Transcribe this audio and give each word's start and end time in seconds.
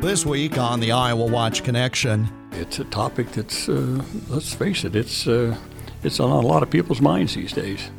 This 0.00 0.24
week 0.24 0.56
on 0.56 0.80
the 0.80 0.92
Iowa 0.92 1.26
Watch 1.26 1.62
Connection, 1.62 2.26
It's 2.52 2.78
a 2.78 2.84
topic 2.84 3.30
that's, 3.32 3.68
uh, 3.68 4.02
let's 4.30 4.54
face 4.54 4.84
it, 4.84 4.96
it's, 4.96 5.26
uh, 5.26 5.54
it's 6.02 6.18
on 6.20 6.30
a 6.30 6.40
lot 6.40 6.62
of 6.62 6.70
people's 6.70 7.02
minds 7.02 7.34
these 7.34 7.52
days. 7.52 7.90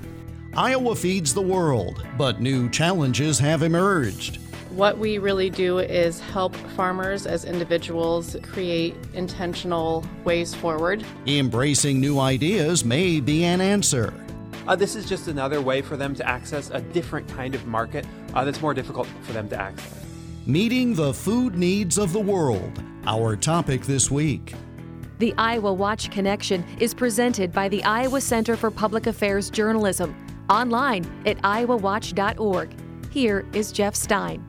Iowa 0.55 0.95
feeds 0.95 1.31
the 1.31 1.43
world, 1.43 2.03
but 2.17 2.41
new 2.41 2.71
challenges 2.71 3.37
have 3.37 3.61
emerged. 3.61 4.37
What 4.72 4.97
we 4.97 5.19
really 5.19 5.51
do 5.51 5.77
is 5.77 6.19
help 6.19 6.55
farmers 6.76 7.27
as 7.27 7.45
individuals 7.45 8.36
create 8.41 8.95
intentional 9.13 10.04
ways 10.23 10.55
forward. 10.55 11.05
Embracing 11.27 12.01
new 12.01 12.19
ideas 12.19 12.83
may 12.83 13.19
be 13.19 13.44
an 13.44 13.62
answer. 13.62 14.12
Uh, 14.68 14.76
this 14.76 14.95
is 14.95 15.08
just 15.08 15.27
another 15.27 15.62
way 15.62 15.83
for 15.83 15.97
them 15.97 16.16
to 16.16 16.27
access 16.27 16.72
a 16.72 16.81
different 16.81 17.27
kind 17.27 17.54
of 17.54 17.68
market 17.68 18.08
uh, 18.34 18.44
that's 18.44 18.59
more 18.59 18.73
difficult 18.73 19.08
for 19.22 19.34
them 19.34 19.48
to 19.49 19.55
access. 19.55 20.01
Meeting 20.48 20.95
the 20.95 21.13
food 21.13 21.54
needs 21.54 22.00
of 22.00 22.13
the 22.13 22.20
world, 22.20 22.84
our 23.05 23.36
topic 23.36 23.84
this 23.84 24.09
week. 24.09 24.55
The 25.20 25.36
Iowa 25.38 25.72
Watch 25.72 26.09
Connection 26.09 26.66
is 26.80 26.95
presented 26.95 27.54
by 27.54 27.70
the 27.70 27.84
Iowa 27.84 28.20
Center 28.22 28.55
for 28.55 28.72
Public 28.72 29.05
Affairs 29.05 29.52
Journalism, 29.52 30.16
online 30.50 31.05
at 31.27 31.38
iowawatch.org. 31.44 32.76
Here 33.12 33.45
is 33.54 33.72
Jeff 33.72 33.94
Stein. 33.94 34.44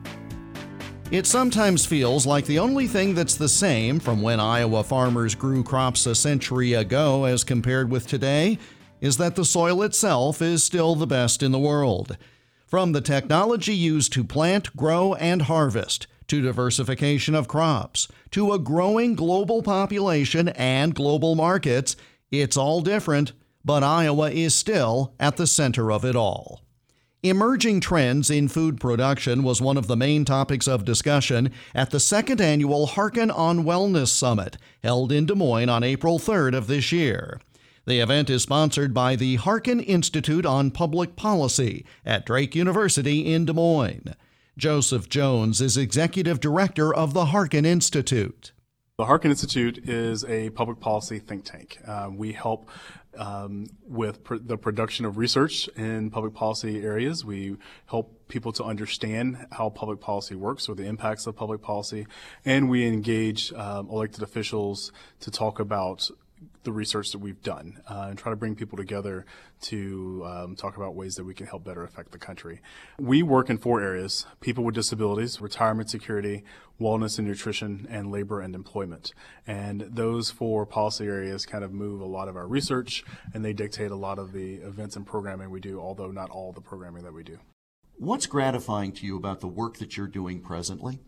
It 1.11 1.27
sometimes 1.27 1.85
feels 1.85 2.25
like 2.25 2.47
the 2.47 2.57
only 2.57 2.87
thing 2.87 3.13
that's 3.13 3.35
the 3.35 3.47
same 3.47 3.99
from 3.99 4.23
when 4.23 4.39
Iowa 4.39 4.83
farmers 4.83 5.35
grew 5.35 5.63
crops 5.63 6.07
a 6.07 6.15
century 6.15 6.73
ago 6.73 7.25
as 7.25 7.43
compared 7.43 7.91
with 7.91 8.07
today 8.07 8.57
is 8.99 9.17
that 9.17 9.35
the 9.35 9.45
soil 9.45 9.83
itself 9.83 10.41
is 10.41 10.63
still 10.63 10.95
the 10.95 11.05
best 11.05 11.43
in 11.43 11.51
the 11.51 11.59
world. 11.59 12.17
From 12.73 12.91
the 12.91 13.01
technology 13.01 13.75
used 13.75 14.13
to 14.13 14.23
plant, 14.23 14.75
grow, 14.75 15.13
and 15.13 15.43
harvest, 15.43 16.07
to 16.25 16.41
diversification 16.41 17.35
of 17.35 17.47
crops, 17.47 18.07
to 18.31 18.51
a 18.51 18.57
growing 18.57 19.13
global 19.13 19.61
population 19.61 20.47
and 20.49 20.95
global 20.95 21.35
markets, 21.35 21.95
it's 22.31 22.57
all 22.57 22.81
different, 22.81 23.33
but 23.63 23.83
Iowa 23.83 24.31
is 24.31 24.55
still 24.55 25.13
at 25.19 25.37
the 25.37 25.45
center 25.45 25.91
of 25.91 26.03
it 26.03 26.15
all. 26.15 26.61
Emerging 27.21 27.79
trends 27.79 28.31
in 28.31 28.47
food 28.47 28.79
production 28.79 29.43
was 29.43 29.61
one 29.61 29.77
of 29.77 29.85
the 29.85 29.95
main 29.95 30.25
topics 30.25 30.67
of 30.67 30.83
discussion 30.83 31.51
at 31.75 31.91
the 31.91 31.99
second 31.99 32.41
annual 32.41 32.87
Harkin 32.87 33.29
on 33.29 33.65
Wellness 33.65 34.07
Summit, 34.07 34.57
held 34.81 35.11
in 35.11 35.27
Des 35.27 35.35
Moines 35.35 35.69
on 35.69 35.83
April 35.83 36.17
3rd 36.17 36.55
of 36.55 36.65
this 36.65 36.91
year. 36.91 37.39
The 37.85 37.99
event 37.99 38.29
is 38.29 38.41
sponsored 38.41 38.93
by 38.93 39.17
the 39.17 39.35
Harkin 39.35 39.81
Institute 39.81 40.45
on 40.45 40.71
Public 40.71 41.17
Policy 41.17 41.85
at 42.05 42.25
Drake 42.25 42.55
University 42.55 43.33
in 43.33 43.43
Des 43.43 43.51
Moines. 43.51 44.15
Joseph 44.57 45.09
Jones 45.09 45.59
is 45.59 45.75
executive 45.75 46.39
director 46.39 46.93
of 46.93 47.13
the 47.13 47.25
Harkin 47.25 47.65
Institute. 47.65 48.53
The 48.97 49.05
Harkin 49.05 49.31
Institute 49.31 49.89
is 49.89 50.23
a 50.23 50.51
public 50.51 50.79
policy 50.79 51.19
think 51.19 51.43
tank. 51.43 51.79
Uh, 51.85 52.09
we 52.09 52.31
help 52.31 52.69
um, 53.17 53.67
with 53.85 54.23
pr- 54.23 54.35
the 54.35 54.57
production 54.57 55.05
of 55.05 55.17
research 55.17 55.67
in 55.75 56.09
public 56.09 56.33
policy 56.33 56.81
areas. 56.81 57.25
We 57.25 57.57
help 57.87 58.29
people 58.29 58.53
to 58.53 58.63
understand 58.63 59.47
how 59.51 59.71
public 59.71 59.99
policy 59.99 60.35
works 60.35 60.69
or 60.69 60.75
the 60.75 60.85
impacts 60.85 61.27
of 61.27 61.35
public 61.35 61.61
policy, 61.61 62.07
and 62.45 62.69
we 62.69 62.87
engage 62.87 63.51
um, 63.53 63.89
elected 63.89 64.23
officials 64.23 64.93
to 65.19 65.31
talk 65.31 65.59
about 65.59 66.09
the 66.63 66.71
research 66.71 67.11
that 67.11 67.19
we've 67.19 67.41
done 67.41 67.81
uh, 67.89 68.07
and 68.09 68.17
try 68.17 68.31
to 68.31 68.35
bring 68.35 68.55
people 68.55 68.77
together 68.77 69.25
to 69.61 70.23
um, 70.25 70.55
talk 70.55 70.77
about 70.77 70.95
ways 70.95 71.15
that 71.15 71.23
we 71.23 71.33
can 71.33 71.45
help 71.45 71.63
better 71.63 71.83
affect 71.83 72.11
the 72.11 72.17
country. 72.17 72.61
We 72.99 73.23
work 73.23 73.49
in 73.49 73.57
four 73.57 73.81
areas 73.81 74.25
people 74.41 74.63
with 74.63 74.75
disabilities, 74.75 75.41
retirement 75.41 75.89
security, 75.89 76.43
wellness 76.79 77.17
and 77.17 77.27
nutrition, 77.27 77.87
and 77.89 78.11
labor 78.11 78.41
and 78.41 78.55
employment. 78.55 79.13
And 79.45 79.81
those 79.81 80.31
four 80.31 80.65
policy 80.65 81.05
areas 81.05 81.45
kind 81.45 81.63
of 81.63 81.71
move 81.71 82.01
a 82.01 82.05
lot 82.05 82.27
of 82.27 82.35
our 82.35 82.47
research 82.47 83.03
and 83.33 83.43
they 83.43 83.53
dictate 83.53 83.91
a 83.91 83.95
lot 83.95 84.19
of 84.19 84.31
the 84.31 84.55
events 84.55 84.95
and 84.95 85.05
programming 85.05 85.49
we 85.49 85.59
do, 85.59 85.79
although 85.79 86.11
not 86.11 86.29
all 86.29 86.51
the 86.51 86.61
programming 86.61 87.03
that 87.03 87.13
we 87.13 87.23
do. 87.23 87.39
What's 87.97 88.25
gratifying 88.25 88.91
to 88.93 89.05
you 89.05 89.15
about 89.15 89.39
the 89.39 89.47
work 89.47 89.77
that 89.77 89.95
you're 89.95 90.07
doing 90.07 90.41
presently? 90.41 90.99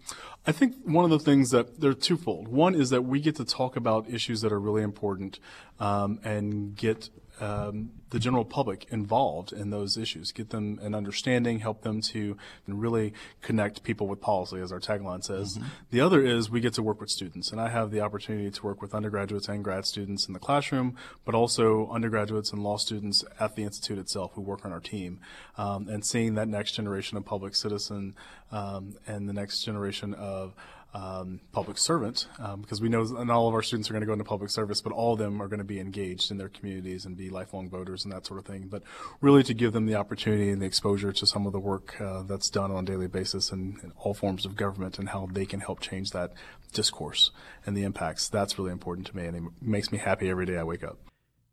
I 0.45 0.51
think 0.51 0.75
one 0.83 1.03
of 1.03 1.11
the 1.11 1.19
things 1.19 1.49
that 1.51 1.81
they're 1.81 1.93
twofold. 1.93 2.47
One 2.47 2.75
is 2.75 2.89
that 2.91 3.03
we 3.03 3.19
get 3.19 3.35
to 3.37 3.45
talk 3.45 3.75
about 3.75 4.09
issues 4.09 4.41
that 4.41 4.51
are 4.51 4.59
really 4.59 4.83
important 4.83 5.39
um, 5.79 6.19
and 6.23 6.75
get 6.75 7.09
um, 7.41 7.91
the 8.09 8.19
general 8.19 8.45
public 8.45 8.85
involved 8.91 9.51
in 9.51 9.69
those 9.69 9.97
issues, 9.97 10.31
get 10.31 10.49
them 10.49 10.79
an 10.81 10.95
understanding, 10.95 11.59
help 11.59 11.81
them 11.81 12.01
to 12.01 12.37
really 12.67 13.13
connect 13.41 13.83
people 13.83 14.07
with 14.07 14.21
policy, 14.21 14.59
as 14.59 14.71
our 14.71 14.79
tagline 14.79 15.23
says. 15.23 15.57
Mm-hmm. 15.57 15.67
The 15.91 16.01
other 16.01 16.23
is 16.23 16.49
we 16.49 16.61
get 16.61 16.73
to 16.73 16.83
work 16.83 17.01
with 17.01 17.09
students, 17.09 17.51
and 17.51 17.59
I 17.59 17.69
have 17.69 17.91
the 17.91 18.01
opportunity 18.01 18.49
to 18.49 18.63
work 18.63 18.81
with 18.81 18.93
undergraduates 18.93 19.49
and 19.49 19.63
grad 19.63 19.85
students 19.85 20.27
in 20.27 20.33
the 20.33 20.39
classroom, 20.39 20.95
but 21.25 21.35
also 21.35 21.89
undergraduates 21.89 22.51
and 22.51 22.63
law 22.63 22.77
students 22.77 23.23
at 23.39 23.55
the 23.55 23.63
institute 23.63 23.97
itself 23.97 24.31
who 24.35 24.41
work 24.41 24.65
on 24.65 24.71
our 24.71 24.79
team, 24.79 25.19
um, 25.57 25.89
and 25.89 26.05
seeing 26.05 26.35
that 26.35 26.47
next 26.47 26.73
generation 26.73 27.17
of 27.17 27.25
public 27.25 27.55
citizen 27.55 28.15
um, 28.51 28.95
and 29.07 29.27
the 29.27 29.33
next 29.33 29.63
generation 29.63 30.13
of 30.13 30.53
um, 30.95 31.41
public 31.51 31.77
servant, 31.77 32.27
um, 32.39 32.61
because 32.61 32.81
we 32.81 32.87
know 32.87 33.03
not 33.03 33.29
all 33.29 33.49
of 33.49 33.53
our 33.53 33.61
students 33.61 33.89
are 33.89 33.93
going 33.93 34.01
to 34.01 34.07
go 34.07 34.13
into 34.13 34.23
public 34.23 34.49
service, 34.49 34.79
but 34.79 34.93
all 34.93 35.13
of 35.13 35.19
them 35.19 35.41
are 35.41 35.49
going 35.49 35.59
to 35.59 35.65
be 35.65 35.79
engaged 35.79 36.31
in 36.31 36.37
their 36.37 36.47
communities 36.47 37.05
and 37.05 37.17
be 37.17 37.29
lifelong 37.29 37.69
voters 37.69 38.05
and 38.05 38.13
that 38.13 38.25
sort 38.25 38.39
of 38.39 38.45
thing. 38.45 38.67
But 38.69 38.81
really 39.19 39.43
to 39.43 39.53
give 39.53 39.73
them 39.73 39.87
the 39.87 39.95
opportunity 39.95 40.49
and 40.49 40.61
the 40.61 40.65
exposure 40.65 41.11
to 41.11 41.27
some 41.27 41.45
of 41.45 41.51
the 41.51 41.59
work 41.59 41.99
uh, 41.99 42.23
that's 42.23 42.49
done 42.49 42.71
on 42.71 42.85
a 42.85 42.87
daily 42.87 43.07
basis 43.07 43.51
in, 43.51 43.77
in, 43.83 43.91
all 43.97 44.13
forms 44.13 44.45
of 44.45 44.55
government 44.55 44.97
and 44.97 45.09
how 45.09 45.27
they 45.29 45.45
can 45.45 45.59
help 45.59 45.81
change 45.81 46.11
that 46.11 46.31
discourse 46.71 47.31
and 47.65 47.75
the 47.75 47.83
impacts. 47.83 48.29
That's 48.29 48.57
really 48.57 48.71
important 48.71 49.07
to 49.07 49.17
me, 49.17 49.25
and 49.25 49.35
it 49.35 49.43
makes 49.61 49.91
me 49.91 49.97
happy 49.97 50.29
every 50.29 50.45
day 50.45 50.57
I 50.57 50.63
wake 50.63 50.83
up. 50.83 50.97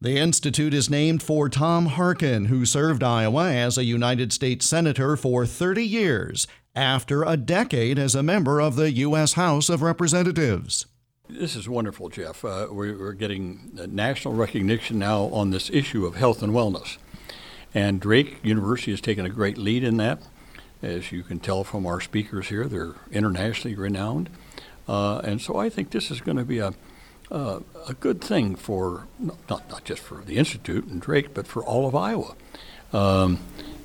The 0.03 0.19
Institute 0.19 0.75
is 0.75 0.91
named 0.91 1.23
for 1.23 1.49
Tom 1.49 1.87
Harkin, 1.87 2.47
who 2.47 2.67
served 2.67 3.05
Iowa 3.05 3.53
as 3.53 3.79
a 3.79 3.85
United 3.85 4.33
States 4.33 4.69
Senator 4.69 5.17
for 5.17 5.47
30 5.47 5.87
years 5.87 6.49
after 6.75 7.23
a 7.23 7.37
decade 7.37 8.01
as 8.01 8.17
a 8.17 8.23
member 8.25 8.61
of 8.61 8.75
the 8.75 8.91
U.S. 8.95 9.35
House 9.35 9.69
of 9.69 9.81
Representatives. 9.81 10.87
This 11.29 11.55
is 11.55 11.69
wonderful, 11.69 12.09
Jeff. 12.09 12.45
Uh, 12.45 12.67
we're 12.73 13.13
getting 13.13 13.71
national 13.75 14.35
recognition 14.35 14.99
now 14.99 15.27
on 15.27 15.51
this 15.51 15.71
issue 15.71 16.05
of 16.05 16.17
health 16.17 16.43
and 16.43 16.53
wellness. 16.53 16.99
And 17.73 18.01
Drake 18.01 18.39
University 18.43 18.91
has 18.91 19.01
taken 19.01 19.25
a 19.25 19.31
great 19.31 19.57
lead 19.57 19.85
in 19.85 19.99
that. 19.99 20.21
As 20.83 21.13
you 21.13 21.23
can 21.23 21.39
tell 21.39 21.63
from 21.63 21.87
our 21.87 22.01
speakers 22.01 22.49
here, 22.49 22.67
they're 22.67 22.97
internationally 23.13 23.77
renowned. 23.77 24.31
Uh, 24.89 25.19
and 25.19 25.41
so 25.41 25.59
I 25.59 25.69
think 25.69 25.91
this 25.91 26.11
is 26.11 26.21
going 26.21 26.39
to 26.39 26.45
be 26.45 26.59
a, 26.59 26.75
uh, 27.31 27.61
a 27.89 27.95
good 27.95 28.21
thing 28.21 28.55
for, 28.55 29.07
not, 29.19 29.43
not 29.49 29.85
just 29.85 30.03
for 30.03 30.23
the 30.23 30.37
Institute 30.37 30.87
and 30.87 31.01
Drake, 31.01 31.35
but 31.35 31.47
for 31.47 31.65
all 31.65 31.87
of 31.87 31.95
Iowa. 31.95 32.35
Um, 32.93 33.39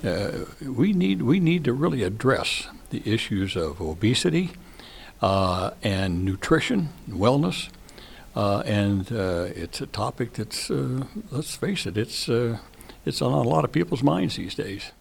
uh, 0.04 0.46
we 0.62 0.94
need 0.94 1.22
we 1.22 1.40
need 1.40 1.64
to 1.64 1.74
really 1.74 2.04
address 2.04 2.68
the 2.90 3.02
issues 3.06 3.56
of 3.56 3.82
obesity 3.82 4.52
uh, 5.22 5.72
and 5.82 6.24
nutrition, 6.24 6.90
and 7.08 7.16
wellness, 7.16 7.70
uh, 8.36 8.60
and 8.66 9.12
uh, 9.12 9.48
it's 9.56 9.82
a 9.82 9.88
topic 9.88 10.34
that's 10.34 10.70
uh, 10.70 11.06
let's 11.32 11.56
face 11.56 11.86
it, 11.86 11.98
it's 11.98 12.30
uh, 12.30 12.60
it's 13.06 13.22
on 13.22 13.32
a 13.32 13.42
lot 13.42 13.64
of 13.64 13.72
people's 13.72 14.04
minds 14.04 14.36
these 14.36 14.56
days. 14.56 14.92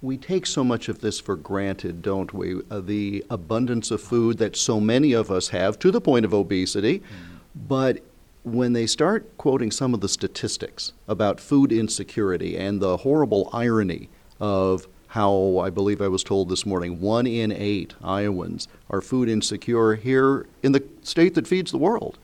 We 0.00 0.16
take 0.16 0.46
so 0.46 0.64
much 0.64 0.88
of 0.88 1.00
this 1.00 1.18
for 1.18 1.34
granted, 1.34 2.02
don't 2.02 2.32
we? 2.32 2.60
the 2.70 3.24
abundance 3.30 3.90
of 3.90 4.02
food 4.02 4.36
that 4.36 4.54
so 4.54 4.78
many 4.78 5.14
of 5.14 5.30
us 5.30 5.48
have, 5.48 5.78
to 5.78 5.90
the 5.90 6.00
point 6.00 6.26
of 6.26 6.34
obesity, 6.34 6.98
mm-hmm. 6.98 7.33
But 7.54 8.00
when 8.42 8.74
they 8.74 8.86
start 8.86 9.36
quoting 9.38 9.70
some 9.70 9.94
of 9.94 10.00
the 10.00 10.08
statistics 10.08 10.92
about 11.08 11.40
food 11.40 11.72
insecurity 11.72 12.56
and 12.56 12.80
the 12.80 12.98
horrible 12.98 13.48
irony 13.52 14.10
of 14.38 14.86
how 15.08 15.58
I 15.58 15.70
believe 15.70 16.02
I 16.02 16.08
was 16.08 16.22
told 16.22 16.48
this 16.48 16.66
morning 16.66 17.00
one 17.00 17.26
in 17.26 17.52
eight 17.52 17.94
Iowans 18.02 18.68
are 18.90 19.00
food 19.00 19.28
insecure 19.28 19.94
here 19.94 20.46
in 20.62 20.72
the 20.72 20.84
state 21.02 21.34
that 21.34 21.46
feeds 21.46 21.70
the 21.70 21.78
world. 21.78 22.18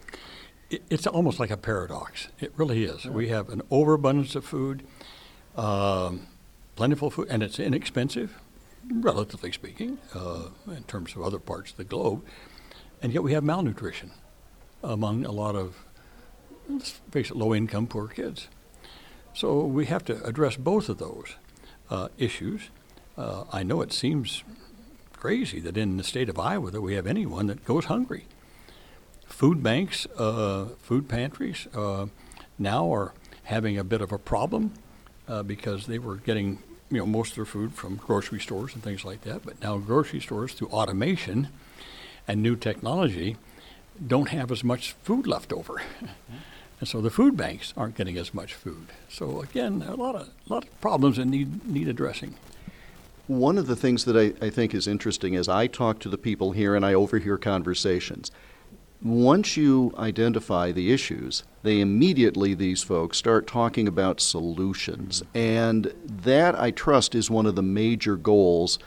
It's 0.69 1.07
almost 1.07 1.41
like 1.41 1.51
a 1.51 1.57
paradox. 1.57 2.29
It 2.39 2.53
really 2.57 2.85
is. 2.85 3.07
We 3.07 3.29
have 3.29 3.49
an 3.49 3.63
overabundance 3.71 4.35
of 4.35 4.45
food, 4.45 4.83
um, 5.57 6.27
plentiful 6.77 7.11
food, 7.11 7.29
and 7.31 7.43
it's 7.43 7.59
inexpensive, 7.59 8.39
relatively 8.89 9.53
speaking, 9.53 9.99
uh, 10.15 10.49
in 10.69 10.85
terms 10.85 11.17
of 11.17 11.23
other 11.23 11.39
parts 11.39 11.71
of 11.71 11.77
the 11.77 11.85
globe. 11.85 12.25
And 13.03 13.13
yet 13.13 13.23
we 13.23 13.33
have 13.33 13.43
malnutrition 13.43 14.11
among 14.83 15.25
a 15.25 15.33
lot 15.33 15.55
of, 15.55 15.77
face 17.11 17.31
it, 17.31 17.37
low 17.37 17.55
income 17.55 17.87
poor 17.87 18.09
kids. 18.09 18.49
So 19.35 19.65
we 19.65 19.87
have 19.87 20.05
to 20.07 20.23
address 20.25 20.57
both 20.57 20.89
of 20.89 20.99
those 20.99 21.37
uh, 21.89 22.09
issues. 22.19 22.71
Uh, 23.17 23.45
I 23.53 23.63
know 23.63 23.81
it 23.81 23.93
seems 23.93 24.43
crazy 25.13 25.61
that 25.61 25.77
in 25.77 25.97
the 25.97 26.05
state 26.05 26.29
of 26.29 26.39
Iowa 26.39 26.71
that 26.71 26.81
we 26.81 26.95
have 26.95 27.07
anyone 27.07 27.47
that 27.47 27.65
goes 27.65 27.87
hungry. 27.87 28.27
Food 29.27 29.63
banks, 29.63 30.07
uh, 30.17 30.71
food 30.81 31.09
pantries 31.09 31.67
uh, 31.75 32.07
now 32.59 32.93
are 32.93 33.13
having 33.45 33.79
a 33.79 33.85
bit 33.85 34.01
of 34.01 34.13
a 34.13 34.19
problem 34.19 34.73
uh, 35.29 35.43
because 35.43 35.87
they 35.87 35.99
were 35.99 36.17
getting 36.17 36.59
you 36.91 36.99
know 36.99 37.07
most 37.07 37.31
of 37.31 37.37
their 37.37 37.45
food 37.45 37.73
from 37.75 37.97
grocery 37.97 38.41
stores 38.41 38.75
and 38.75 38.83
things 38.83 39.05
like 39.05 39.23
that. 39.23 39.45
But 39.45 39.61
now 39.63 39.79
grocery 39.79 40.21
stores 40.21 40.55
through 40.55 40.69
automation 40.69 41.49
and 42.27 42.43
new 42.43 42.57
technology 42.57 43.37
don't 44.07 44.29
have 44.31 44.51
as 44.51 44.65
much 44.65 44.93
food 45.03 45.27
left 45.27 45.53
over. 45.53 45.83
And 46.81 46.89
so 46.89 47.01
the 47.01 47.11
food 47.11 47.37
banks 47.37 47.75
aren't 47.77 47.95
getting 47.95 48.17
as 48.17 48.33
much 48.33 48.55
food. 48.55 48.87
So 49.09 49.43
again, 49.43 49.83
a 49.87 49.95
lot 49.95 50.15
of, 50.15 50.31
lot 50.49 50.65
of 50.65 50.81
problems 50.81 51.19
that 51.19 51.27
need, 51.27 51.67
need 51.67 51.89
addressing. 51.89 52.37
One 53.27 53.59
of 53.59 53.67
the 53.67 53.77
things 53.77 54.07
that 54.07 54.17
I, 54.17 54.45
I 54.45 54.51
think 54.51 54.75
is 54.75 54.89
interesting 54.89 55.35
is 55.35 55.49
I 55.49 55.67
talk 55.67 55.99
to 56.01 56.09
the 56.09 56.19
people 56.19 56.53
here 56.53 56.75
and 56.75 56.85
I 56.85 56.95
overhear 56.95 57.37
conversations. 57.37 58.31
Once 59.03 59.57
you 59.57 59.95
identify 59.99 60.73
the 60.73 60.93
issues, 60.93 61.45
they 61.63 61.81
immediately, 61.81 62.55
these 62.55 62.83
folks, 62.83 63.19
start 63.19 63.47
talking 63.47 63.87
about 63.87 64.21
solutions. 64.21 65.23
And 65.35 65.93
that, 66.05 66.59
I 66.59 66.71
trust, 66.71 67.15
is 67.15 67.31
one 67.31 67.47
of 67.47 67.57
the 67.57 67.63
major 67.63 68.17
goals 68.17 68.79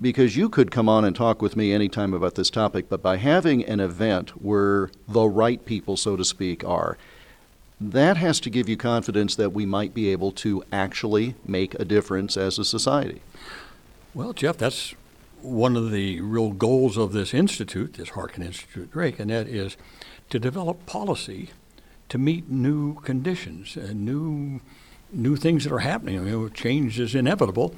because 0.00 0.36
you 0.36 0.48
could 0.48 0.70
come 0.70 0.88
on 0.88 1.04
and 1.04 1.14
talk 1.14 1.42
with 1.42 1.56
me 1.56 1.72
anytime 1.72 2.14
about 2.14 2.34
this 2.36 2.50
topic, 2.50 2.88
but 2.88 3.02
by 3.02 3.16
having 3.16 3.64
an 3.64 3.80
event 3.80 4.30
where 4.42 4.90
the 5.08 5.24
right 5.24 5.64
people, 5.64 5.96
so 5.96 6.16
to 6.16 6.24
speak, 6.24 6.64
are, 6.64 6.96
that 7.80 8.16
has 8.16 8.40
to 8.40 8.50
give 8.50 8.68
you 8.68 8.76
confidence 8.76 9.36
that 9.36 9.52
we 9.52 9.64
might 9.64 9.94
be 9.94 10.10
able 10.10 10.32
to 10.32 10.64
actually 10.72 11.34
make 11.44 11.74
a 11.74 11.84
difference 11.84 12.36
as 12.36 12.58
a 12.58 12.64
society. 12.64 13.22
Well, 14.14 14.32
Jeff, 14.32 14.56
that's 14.56 14.94
one 15.42 15.76
of 15.76 15.90
the 15.90 16.20
real 16.20 16.50
goals 16.50 16.96
of 16.96 17.12
this 17.12 17.32
institute, 17.32 17.94
this 17.94 18.10
Harkin 18.10 18.42
Institute 18.42 18.90
Drake, 18.90 19.20
and 19.20 19.30
that 19.30 19.46
is 19.46 19.76
to 20.30 20.38
develop 20.38 20.86
policy 20.86 21.50
to 22.08 22.18
meet 22.18 22.48
new 22.48 22.94
conditions 23.00 23.76
and 23.76 24.04
new 24.04 24.60
new 25.10 25.36
things 25.36 25.64
that 25.64 25.72
are 25.72 25.78
happening. 25.78 26.18
I 26.18 26.22
mean, 26.22 26.52
change 26.52 27.00
is 27.00 27.14
inevitable, 27.14 27.74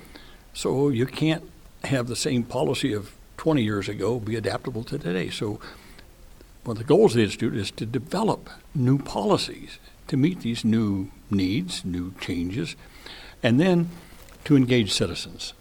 so 0.53 0.89
you 0.89 1.07
can't 1.07 1.49
have 1.85 2.09
the 2.09 2.17
same 2.17 2.43
policy 2.43 2.93
of 2.93 3.13
20 3.37 3.63
years 3.63 3.89
ago 3.89 4.21
be 4.21 4.37
adaptable 4.37 4.85
to 4.85 4.99
today. 4.99 5.31
So, 5.31 5.61
one 6.65 6.77
of 6.77 6.79
the 6.79 6.85
goals 6.85 7.13
of 7.13 7.17
the 7.17 7.23
institute 7.23 7.57
is 7.57 7.71
to 7.73 7.87
develop 7.87 8.51
new 8.75 8.99
policies 8.99 9.79
to 10.09 10.17
meet 10.17 10.41
these 10.41 10.65
new 10.65 11.09
needs, 11.31 11.85
new 11.85 12.13
changes, 12.21 12.75
and 13.43 13.61
then 13.61 13.89
to 14.45 14.57
engage 14.57 14.93
citizens. 14.93 15.55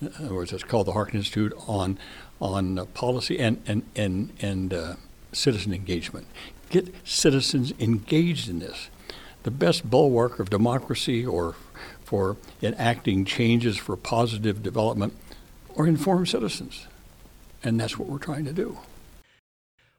In 0.00 0.12
other 0.18 0.34
words, 0.34 0.52
it's 0.52 0.62
called 0.62 0.86
the 0.86 0.92
Harkin 0.92 1.16
Institute 1.16 1.54
on 1.66 1.98
on 2.40 2.78
uh, 2.78 2.84
policy 2.86 3.38
and 3.38 3.62
and 3.66 3.82
and 3.96 4.32
and 4.40 4.74
uh, 4.74 4.94
citizen 5.32 5.72
engagement. 5.72 6.26
Get 6.68 6.94
citizens 7.04 7.72
engaged 7.80 8.48
in 8.48 8.58
this. 8.58 8.88
The 9.44 9.50
best 9.50 9.88
bulwark 9.88 10.38
of 10.38 10.50
democracy 10.50 11.24
or 11.24 11.54
for 12.04 12.36
enacting 12.62 13.24
changes 13.24 13.76
for 13.76 13.96
positive 13.96 14.62
development 14.62 15.14
are 15.76 15.86
informed 15.86 16.28
citizens, 16.28 16.86
and 17.62 17.78
that's 17.78 17.98
what 17.98 18.08
we're 18.08 18.18
trying 18.18 18.44
to 18.44 18.52
do. 18.52 18.78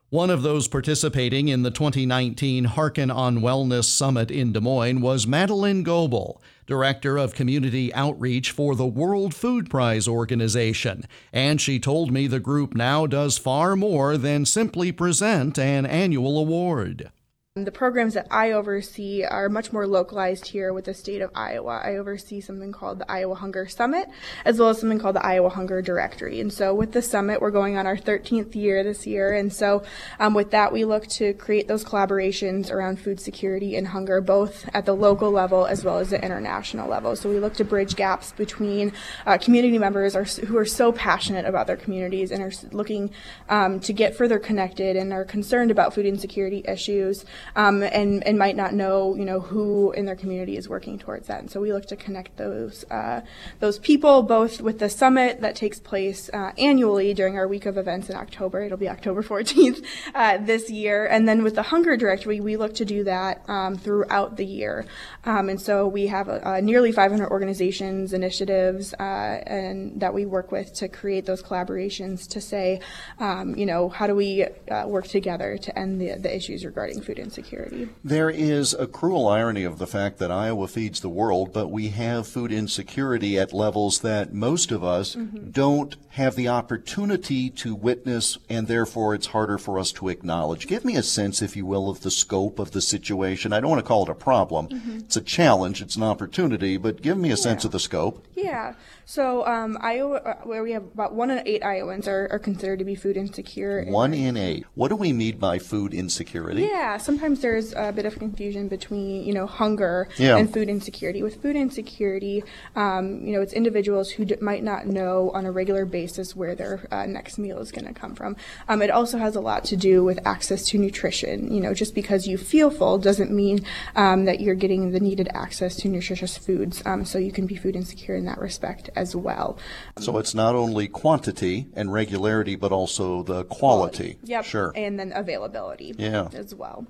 One 0.09 0.29
of 0.29 0.43
those 0.43 0.67
participating 0.67 1.47
in 1.47 1.63
the 1.63 1.71
2019 1.71 2.65
Harkin 2.65 3.11
on 3.11 3.39
Wellness 3.39 3.85
Summit 3.85 4.29
in 4.29 4.53
Des 4.53 4.61
Moines 4.61 5.01
was 5.01 5.25
Madeline 5.25 5.83
Goebel, 5.83 6.41
Director 6.67 7.17
of 7.17 7.33
Community 7.33 7.93
Outreach 7.93 8.51
for 8.51 8.75
the 8.75 8.85
World 8.85 9.33
Food 9.33 9.69
Prize 9.69 10.07
Organization. 10.07 11.05
And 11.33 11.59
she 11.59 11.79
told 11.79 12.11
me 12.11 12.27
the 12.27 12.39
group 12.39 12.75
now 12.75 13.07
does 13.07 13.37
far 13.37 13.75
more 13.75 14.15
than 14.15 14.45
simply 14.45 14.91
present 14.91 15.57
an 15.57 15.85
annual 15.85 16.37
award. 16.37 17.11
The 17.57 17.71
programs 17.71 18.15
that 18.15 18.27
I 18.29 18.51
oversee 18.51 19.23
are 19.23 19.47
much 19.47 19.71
more 19.71 19.87
localized 19.87 20.47
here 20.47 20.73
with 20.73 20.83
the 20.83 20.93
state 20.93 21.21
of 21.21 21.31
Iowa. 21.33 21.79
I 21.81 21.95
oversee 21.95 22.41
something 22.41 22.73
called 22.73 22.99
the 22.99 23.09
Iowa 23.09 23.35
Hunger 23.35 23.65
Summit, 23.65 24.09
as 24.43 24.59
well 24.59 24.67
as 24.67 24.81
something 24.81 24.99
called 24.99 25.15
the 25.15 25.25
Iowa 25.25 25.47
Hunger 25.47 25.81
Directory. 25.81 26.41
And 26.41 26.51
so, 26.51 26.75
with 26.75 26.91
the 26.91 27.01
summit, 27.01 27.39
we're 27.39 27.51
going 27.51 27.77
on 27.77 27.87
our 27.87 27.95
13th 27.95 28.55
year 28.55 28.83
this 28.83 29.07
year. 29.07 29.33
And 29.33 29.53
so, 29.53 29.83
um, 30.19 30.33
with 30.33 30.51
that, 30.51 30.73
we 30.73 30.83
look 30.83 31.07
to 31.11 31.33
create 31.35 31.69
those 31.69 31.85
collaborations 31.85 32.69
around 32.69 32.99
food 32.99 33.21
security 33.21 33.77
and 33.77 33.87
hunger, 33.87 34.19
both 34.19 34.67
at 34.73 34.85
the 34.85 34.93
local 34.93 35.31
level 35.31 35.65
as 35.65 35.85
well 35.85 35.99
as 35.99 36.09
the 36.09 36.21
international 36.21 36.89
level. 36.89 37.15
So, 37.15 37.29
we 37.29 37.39
look 37.39 37.53
to 37.53 37.63
bridge 37.63 37.95
gaps 37.95 38.33
between 38.33 38.91
uh, 39.25 39.37
community 39.37 39.77
members 39.77 40.13
are, 40.13 40.25
who 40.25 40.57
are 40.57 40.65
so 40.65 40.91
passionate 40.91 41.45
about 41.45 41.67
their 41.67 41.77
communities 41.77 42.31
and 42.31 42.43
are 42.43 42.51
looking 42.73 43.11
um, 43.47 43.79
to 43.79 43.93
get 43.93 44.13
further 44.13 44.39
connected 44.39 44.97
and 44.97 45.13
are 45.13 45.23
concerned 45.23 45.71
about 45.71 45.93
food 45.93 46.05
insecurity 46.05 46.61
issues 46.67 47.23
um, 47.55 47.83
and, 47.83 48.25
and 48.27 48.37
might 48.37 48.55
not 48.55 48.73
know, 48.73 49.15
you 49.15 49.25
know, 49.25 49.39
who 49.39 49.91
in 49.93 50.05
their 50.05 50.15
community 50.15 50.57
is 50.57 50.67
working 50.67 50.99
towards 50.99 51.27
that. 51.27 51.39
And 51.39 51.49
so 51.49 51.61
we 51.61 51.71
look 51.71 51.85
to 51.87 51.95
connect 51.95 52.37
those, 52.37 52.83
uh, 52.91 53.21
those 53.59 53.79
people 53.79 54.23
both 54.23 54.61
with 54.61 54.79
the 54.79 54.89
summit 54.89 55.41
that 55.41 55.55
takes 55.55 55.79
place 55.79 56.29
uh, 56.33 56.51
annually 56.57 57.13
during 57.13 57.37
our 57.37 57.47
week 57.47 57.65
of 57.65 57.77
events 57.77 58.09
in 58.09 58.15
October. 58.15 58.61
It'll 58.61 58.77
be 58.77 58.89
October 58.89 59.23
14th 59.23 59.85
uh, 60.13 60.37
this 60.39 60.69
year. 60.69 61.05
And 61.05 61.27
then 61.27 61.43
with 61.43 61.55
the 61.55 61.63
Hunger 61.63 61.95
Directory, 61.95 62.39
we 62.39 62.57
look 62.57 62.75
to 62.75 62.85
do 62.85 63.03
that 63.05 63.47
um, 63.49 63.77
throughout 63.77 64.37
the 64.37 64.45
year. 64.45 64.85
Um, 65.23 65.49
and 65.49 65.59
so 65.59 65.87
we 65.87 66.07
have 66.07 66.27
nearly 66.61 66.91
500 66.91 67.29
organizations, 67.29 68.13
initiatives, 68.13 68.93
uh, 68.95 69.41
and 69.45 69.99
that 69.99 70.13
we 70.13 70.25
work 70.25 70.51
with 70.51 70.73
to 70.73 70.87
create 70.87 71.25
those 71.25 71.41
collaborations 71.41 72.27
to 72.29 72.41
say, 72.41 72.79
um, 73.19 73.55
you 73.55 73.65
know, 73.65 73.89
how 73.89 74.07
do 74.07 74.15
we 74.15 74.45
uh, 74.69 74.85
work 74.87 75.07
together 75.07 75.57
to 75.57 75.77
end 75.77 76.01
the, 76.01 76.15
the 76.15 76.35
issues 76.35 76.65
regarding 76.65 77.01
food 77.01 77.19
insecurity 77.19 77.34
insecurity. 77.37 77.89
There 78.03 78.29
is 78.29 78.73
a 78.73 78.87
cruel 78.87 79.27
irony 79.27 79.63
of 79.63 79.77
the 79.77 79.87
fact 79.87 80.17
that 80.19 80.31
Iowa 80.31 80.67
feeds 80.67 80.99
the 80.99 81.09
world, 81.09 81.53
but 81.53 81.67
we 81.67 81.89
have 81.89 82.27
food 82.27 82.51
insecurity 82.51 83.37
at 83.37 83.53
levels 83.53 83.99
that 83.99 84.33
most 84.33 84.71
of 84.71 84.83
us 84.83 85.15
mm-hmm. 85.15 85.51
don't 85.51 85.95
have 86.09 86.35
the 86.35 86.47
opportunity 86.47 87.49
to 87.49 87.75
witness, 87.75 88.37
and 88.49 88.67
therefore 88.67 89.13
it's 89.13 89.27
harder 89.27 89.57
for 89.57 89.77
us 89.77 89.91
to 89.93 90.09
acknowledge. 90.09 90.67
Give 90.67 90.85
me 90.85 90.95
a 90.95 91.03
sense, 91.03 91.41
if 91.41 91.55
you 91.55 91.65
will, 91.65 91.89
of 91.89 92.01
the 92.01 92.11
scope 92.11 92.59
of 92.59 92.71
the 92.71 92.81
situation. 92.81 93.51
I 93.51 93.59
don't 93.59 93.69
want 93.69 93.83
to 93.83 93.87
call 93.87 94.03
it 94.03 94.09
a 94.09 94.15
problem. 94.15 94.69
Mm-hmm. 94.69 94.97
It's 94.99 95.17
a 95.17 95.21
challenge, 95.21 95.81
it's 95.81 95.97
an 95.97 96.03
opportunity, 96.03 96.77
but 96.77 97.01
give 97.01 97.17
me 97.17 97.29
a 97.29 97.31
yeah. 97.31 97.35
sense 97.35 97.65
of 97.65 97.71
the 97.71 97.79
scope. 97.79 98.25
Yeah. 98.35 98.75
So 99.05 99.45
um, 99.45 99.77
Iowa, 99.81 100.17
uh, 100.17 100.35
where 100.43 100.63
we 100.63 100.71
have 100.71 100.83
about 100.83 101.13
one 101.13 101.29
in 101.29 101.45
eight 101.45 101.63
Iowans 101.63 102.07
are, 102.07 102.27
are 102.31 102.39
considered 102.39 102.79
to 102.79 102.85
be 102.85 102.95
food 102.95 103.17
insecure. 103.17 103.83
One 103.85 104.13
in 104.13 104.35
eight. 104.35 104.65
What 104.73 104.87
do 104.87 104.95
we 104.95 105.13
mean 105.13 105.37
by 105.37 105.59
food 105.59 105.93
insecurity? 105.93 106.63
Yeah, 106.63 106.97
sometimes 106.97 107.24
there's 107.33 107.73
a 107.73 107.91
bit 107.91 108.05
of 108.05 108.17
confusion 108.19 108.67
between 108.67 109.23
you 109.23 109.33
know 109.33 109.47
hunger 109.47 110.07
yeah. 110.17 110.37
and 110.37 110.51
food 110.51 110.69
insecurity. 110.69 111.23
With 111.23 111.41
food 111.41 111.55
insecurity, 111.55 112.43
um, 112.75 113.25
you 113.25 113.33
know 113.33 113.41
it's 113.41 113.53
individuals 113.53 114.11
who 114.11 114.25
d- 114.25 114.35
might 114.41 114.63
not 114.63 114.85
know 114.85 115.31
on 115.31 115.45
a 115.45 115.51
regular 115.51 115.85
basis 115.85 116.35
where 116.35 116.55
their 116.55 116.87
uh, 116.91 117.05
next 117.05 117.37
meal 117.37 117.59
is 117.59 117.71
going 117.71 117.85
to 117.85 117.93
come 117.93 118.15
from. 118.15 118.35
Um, 118.67 118.81
it 118.81 118.89
also 118.89 119.17
has 119.17 119.35
a 119.35 119.41
lot 119.41 119.65
to 119.65 119.75
do 119.75 120.03
with 120.03 120.19
access 120.25 120.67
to 120.69 120.77
nutrition. 120.77 121.51
You 121.53 121.61
know, 121.61 121.73
just 121.73 121.95
because 121.95 122.27
you 122.27 122.37
feel 122.37 122.69
full 122.69 122.97
doesn't 122.97 123.31
mean 123.31 123.65
um, 123.95 124.25
that 124.25 124.39
you're 124.39 124.55
getting 124.55 124.91
the 124.91 124.99
needed 124.99 125.29
access 125.33 125.75
to 125.77 125.87
nutritious 125.87 126.37
foods. 126.37 126.81
Um, 126.85 127.05
so 127.05 127.17
you 127.17 127.31
can 127.31 127.47
be 127.47 127.55
food 127.55 127.75
insecure 127.75 128.15
in 128.15 128.25
that 128.25 128.37
respect 128.37 128.89
as 128.95 129.15
well. 129.15 129.57
So 129.97 130.17
it's 130.17 130.35
not 130.35 130.55
only 130.55 130.87
quantity 130.87 131.67
and 131.75 131.91
regularity, 131.91 132.55
but 132.55 132.71
also 132.71 133.23
the 133.23 133.43
quality. 133.45 133.95
quality. 133.95 134.19
Yep. 134.23 134.45
Sure. 134.45 134.73
And 134.75 134.99
then 134.99 135.11
availability 135.15 135.95
yeah. 135.97 136.29
as 136.33 136.53
well. 136.53 136.85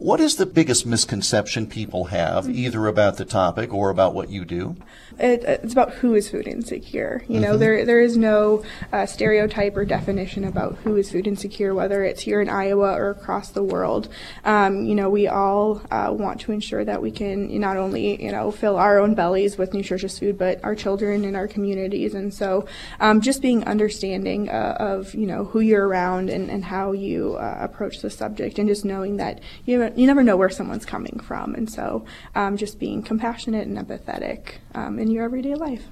What 0.00 0.20
is 0.20 0.36
the 0.36 0.46
biggest 0.46 0.86
misconception 0.86 1.66
people 1.66 2.04
have, 2.04 2.44
mm-hmm. 2.44 2.54
either 2.54 2.86
about 2.86 3.16
the 3.16 3.24
topic 3.24 3.74
or 3.74 3.90
about 3.90 4.14
what 4.14 4.30
you 4.30 4.44
do? 4.44 4.76
It, 5.18 5.42
it's 5.42 5.72
about 5.72 5.94
who 5.94 6.14
is 6.14 6.30
food 6.30 6.46
insecure. 6.46 7.24
You 7.26 7.40
know, 7.40 7.50
mm-hmm. 7.50 7.58
there 7.58 7.84
there 7.84 8.00
is 8.00 8.16
no 8.16 8.62
uh, 8.92 9.06
stereotype 9.06 9.76
or 9.76 9.84
definition 9.84 10.44
about 10.44 10.76
who 10.84 10.94
is 10.94 11.10
food 11.10 11.26
insecure, 11.26 11.74
whether 11.74 12.04
it's 12.04 12.22
here 12.22 12.40
in 12.40 12.48
Iowa 12.48 12.92
or 12.92 13.10
across 13.10 13.50
the 13.50 13.64
world. 13.64 14.08
Um, 14.44 14.84
you 14.84 14.94
know, 14.94 15.10
we 15.10 15.26
all 15.26 15.82
uh, 15.90 16.14
want 16.16 16.40
to 16.42 16.52
ensure 16.52 16.84
that 16.84 17.02
we 17.02 17.10
can 17.10 17.58
not 17.58 17.76
only 17.76 18.22
you 18.24 18.30
know 18.30 18.52
fill 18.52 18.76
our 18.76 19.00
own 19.00 19.16
bellies 19.16 19.58
with 19.58 19.74
nutritious 19.74 20.16
food, 20.20 20.38
but 20.38 20.62
our 20.62 20.76
children 20.76 21.24
and 21.24 21.34
our 21.34 21.48
communities. 21.48 22.14
And 22.14 22.32
so, 22.32 22.68
um, 23.00 23.20
just 23.20 23.42
being 23.42 23.64
understanding 23.64 24.48
uh, 24.48 24.76
of 24.78 25.12
you 25.16 25.26
know 25.26 25.46
who 25.46 25.58
you're 25.58 25.88
around 25.88 26.30
and, 26.30 26.48
and 26.48 26.64
how 26.64 26.92
you 26.92 27.34
uh, 27.34 27.56
approach 27.58 27.98
the 28.00 28.10
subject, 28.10 28.60
and 28.60 28.68
just 28.68 28.84
knowing 28.84 29.16
that 29.16 29.40
you 29.64 29.87
you 29.96 30.06
never 30.06 30.22
know 30.22 30.36
where 30.36 30.50
someone's 30.50 30.86
coming 30.86 31.20
from, 31.20 31.54
and 31.54 31.70
so 31.70 32.04
um, 32.34 32.56
just 32.56 32.78
being 32.78 33.02
compassionate 33.02 33.66
and 33.66 33.78
empathetic 33.78 34.58
um, 34.74 34.98
in 34.98 35.10
your 35.10 35.24
everyday 35.24 35.54
life. 35.54 35.84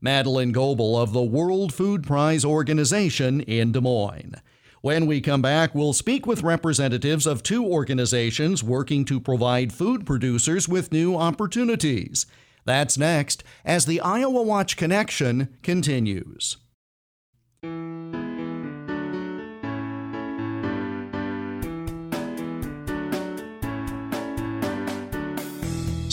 Madeline 0.00 0.52
Goebel 0.52 0.96
of 0.96 1.12
the 1.12 1.22
World 1.22 1.74
Food 1.74 2.04
Prize 2.04 2.44
Organization 2.44 3.40
in 3.40 3.72
Des 3.72 3.80
Moines. 3.80 4.36
When 4.80 5.06
we 5.06 5.20
come 5.20 5.42
back, 5.42 5.74
we'll 5.74 5.92
speak 5.92 6.24
with 6.24 6.44
representatives 6.44 7.26
of 7.26 7.42
two 7.42 7.64
organizations 7.64 8.62
working 8.62 9.04
to 9.06 9.18
provide 9.18 9.72
food 9.72 10.06
producers 10.06 10.68
with 10.68 10.92
new 10.92 11.16
opportunities. 11.16 12.26
That's 12.64 12.96
next 12.96 13.42
as 13.64 13.86
the 13.86 14.00
Iowa 14.00 14.42
Watch 14.42 14.76
Connection 14.76 15.48
continues. 15.62 16.58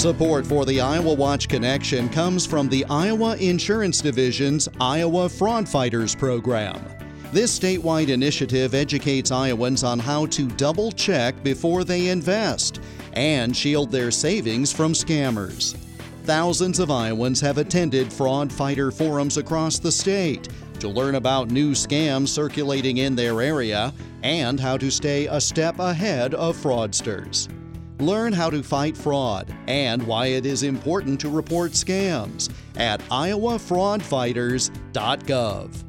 Support 0.06 0.46
for 0.46 0.66
the 0.66 0.80
Iowa 0.82 1.16
Watch 1.16 1.50
Connection 1.50 2.10
comes 2.10 2.46
from 2.46 2.70
the 2.70 2.86
Iowa 2.92 3.36
Insurance 3.38 4.02
Division's 4.02 4.70
Iowa 4.80 5.28
Fraud 5.28 5.68
Fighters 5.68 6.14
program. 6.14 6.80
This 7.32 7.58
statewide 7.58 8.10
initiative 8.10 8.76
educates 8.76 9.32
Iowans 9.32 9.84
on 9.84 9.98
how 9.98 10.28
to 10.28 10.48
double 10.48 10.92
check 10.92 11.42
before 11.42 11.84
they 11.84 12.10
invest 12.10 12.82
and 13.14 13.58
shield 13.58 13.92
their 13.92 14.12
savings 14.12 14.72
from 14.72 14.94
scammers. 14.94 15.76
Thousands 16.26 16.78
of 16.78 16.92
Iowans 16.92 17.42
have 17.42 17.58
attended 17.58 18.14
fraud 18.14 18.54
fighter 18.54 18.92
forums 18.92 19.38
across 19.38 19.80
the 19.80 19.92
state 19.92 20.50
to 20.82 20.88
learn 20.88 21.16
about 21.16 21.50
new 21.50 21.72
scams 21.72 22.28
circulating 22.28 22.98
in 22.98 23.16
their 23.16 23.42
area 23.42 23.92
and 24.22 24.60
how 24.60 24.78
to 24.78 24.92
stay 24.92 25.26
a 25.26 25.42
step 25.42 25.80
ahead 25.80 26.36
of 26.36 26.56
fraudsters. 26.56 27.50
Learn 28.00 28.34
how 28.34 28.50
to 28.50 28.62
fight 28.62 28.98
fraud 28.98 29.56
and 29.68 30.06
why 30.06 30.28
it 30.28 30.46
is 30.46 30.64
important 30.64 31.20
to 31.22 31.30
report 31.30 31.72
scams 31.72 32.52
at 32.76 33.00
iowafraudfighters.gov. 33.02 35.84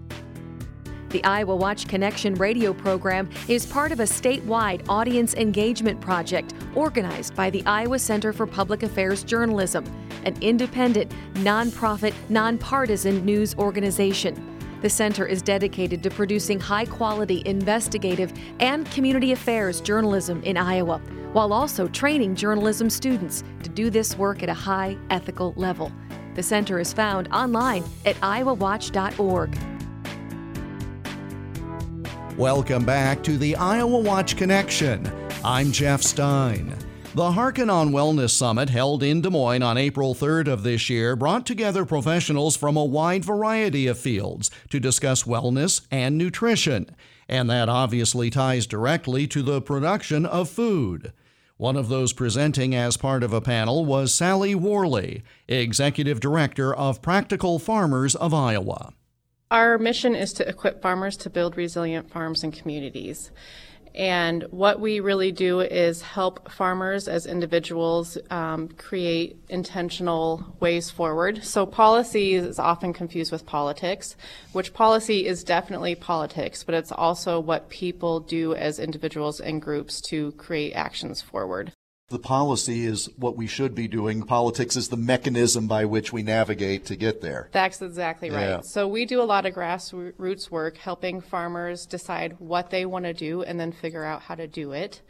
The 1.09 1.25
Iowa 1.25 1.57
Watch 1.57 1.89
Connection 1.89 2.35
radio 2.35 2.73
program 2.73 3.29
is 3.49 3.65
part 3.65 3.93
of 3.93 4.01
a 4.01 4.05
statewide 4.05 4.85
audience 4.89 5.35
engagement 5.35 6.01
project 6.01 6.55
organized 6.75 7.35
by 7.35 7.51
the 7.51 7.65
Iowa 7.65 7.99
Center 7.99 8.33
for 8.33 8.47
Public 8.47 8.83
Affairs 8.83 9.25
Journalism, 9.25 9.85
an 10.25 10.37
independent, 10.41 11.13
nonprofit, 11.35 12.13
nonpartisan 12.29 13.25
news 13.25 13.55
organization. 13.57 14.56
The 14.83 14.91
center 14.91 15.25
is 15.25 15.41
dedicated 15.41 16.03
to 16.03 16.11
producing 16.11 16.61
high 16.61 16.85
quality 16.85 17.43
investigative 17.47 18.33
and 18.61 18.91
community 18.91 19.33
affairs 19.33 19.81
journalism 19.81 20.43
in 20.43 20.59
Iowa, 20.59 20.99
while 21.33 21.55
also 21.55 21.89
training 21.89 22.35
journalism 22.35 22.91
students 22.91 23.43
to 23.63 23.71
do 23.71 23.89
this 23.89 24.19
work 24.19 24.43
at 24.43 24.51
a 24.51 24.55
high 24.55 24.99
ethical 25.09 25.55
level. 25.57 25.91
The 26.35 26.43
center 26.43 26.79
is 26.79 26.93
found 26.93 27.29
online 27.33 27.85
at 28.05 28.17
iowawatch.org. 28.17 29.59
Welcome 32.37 32.85
back 32.85 33.23
to 33.23 33.39
the 33.39 33.57
Iowa 33.57 33.99
Watch 33.99 34.37
Connection. 34.37 35.11
I'm 35.43 35.73
Jeff 35.73 36.03
Stein. 36.03 36.76
The 37.17 37.33
Harkin 37.33 37.71
on 37.71 37.93
Wellness 37.93 38.29
Summit, 38.29 38.69
held 38.69 39.03
in 39.03 39.23
Des 39.23 39.31
Moines 39.31 39.63
on 39.63 39.79
April 39.79 40.15
3rd 40.15 40.49
of 40.49 40.65
this 40.65 40.91
year, 40.91 41.17
brought 41.17 41.47
together 41.47 41.87
professionals 41.87 42.59
from 42.59 42.77
a 42.77 42.85
wide 42.85 43.25
variety 43.25 43.87
of 43.87 43.99
fields 43.99 44.51
to 44.69 44.79
discuss 44.79 45.23
wellness 45.23 45.81
and 45.91 46.19
nutrition. 46.19 46.95
And 47.27 47.49
that 47.49 47.71
obviously 47.71 48.29
ties 48.29 48.67
directly 48.67 49.27
to 49.29 49.41
the 49.41 49.63
production 49.63 50.27
of 50.27 50.51
food. 50.51 51.15
One 51.57 51.79
of 51.79 51.89
those 51.89 52.13
presenting 52.13 52.75
as 52.75 52.99
part 52.99 53.23
of 53.23 53.33
a 53.33 53.41
panel 53.41 53.87
was 53.87 54.15
Sally 54.15 54.55
Worley, 54.55 55.23
Executive 55.49 56.21
Director 56.21 56.75
of 56.75 57.01
Practical 57.01 57.59
Farmers 57.59 58.15
of 58.15 58.35
Iowa. 58.35 58.93
Our 59.51 59.79
mission 59.79 60.15
is 60.15 60.35
to 60.35 60.47
equip 60.47 60.83
farmers 60.83 61.17
to 61.19 61.31
build 61.31 61.57
resilient 61.57 62.11
farms 62.11 62.45
and 62.45 62.53
communities. 62.53 63.31
And 63.97 64.43
what 64.51 64.79
we 64.79 65.01
really 65.01 65.33
do 65.33 65.61
is 65.61 66.03
help 66.03 66.51
farmers 66.51 67.09
as 67.09 67.25
individuals 67.25 68.19
um, 68.31 68.69
create 68.69 69.39
intentional 69.49 70.55
ways 70.61 70.91
forward. 70.91 71.43
So, 71.43 71.65
policy 71.65 72.35
is 72.35 72.59
often 72.59 72.93
confused 72.93 73.33
with 73.33 73.47
politics, 73.47 74.15
which 74.53 74.75
policy 74.75 75.27
is 75.27 75.43
definitely 75.43 75.95
politics, 75.95 76.63
but 76.63 76.75
it's 76.75 76.93
also 76.93 77.41
what 77.41 77.71
people 77.71 78.21
do 78.21 78.55
as 78.55 78.79
individuals 78.79 79.41
and 79.41 79.63
groups 79.63 80.01
to 80.11 80.33
create 80.33 80.75
actions 80.75 81.23
forward. 81.23 81.73
The 82.09 82.21
policy 82.21 82.87
is 82.87 83.11
what 83.17 83.37
we 83.37 83.49
should 83.49 83.75
be 83.75 83.89
doing. 83.89 84.23
Politics 84.23 84.77
is 84.77 84.91
the 84.91 84.97
mechanism 84.97 85.67
by 85.67 85.87
which 85.87 86.13
we 86.13 86.23
navigate 86.23 86.85
to 86.85 86.95
get 86.95 87.21
there. 87.21 87.49
That's 87.51 87.83
exactly 87.83 88.31
right. 88.31 88.47
Yeah. 88.47 88.61
So 88.61 88.87
we 88.87 89.07
do 89.07 89.21
a 89.21 89.25
lot 89.25 89.45
of 89.45 89.55
grassroots 89.55 90.49
work 90.49 90.77
helping 90.77 91.21
farmers 91.21 91.85
decide 91.85 92.37
what 92.39 92.71
they 92.71 92.87
want 92.87 93.07
to 93.07 93.13
do 93.13 93.43
and 93.43 93.59
then 93.59 93.73
figure 93.73 94.05
out 94.05 94.23
how 94.23 94.37
to 94.37 94.47
do 94.47 94.71
it. 94.71 95.03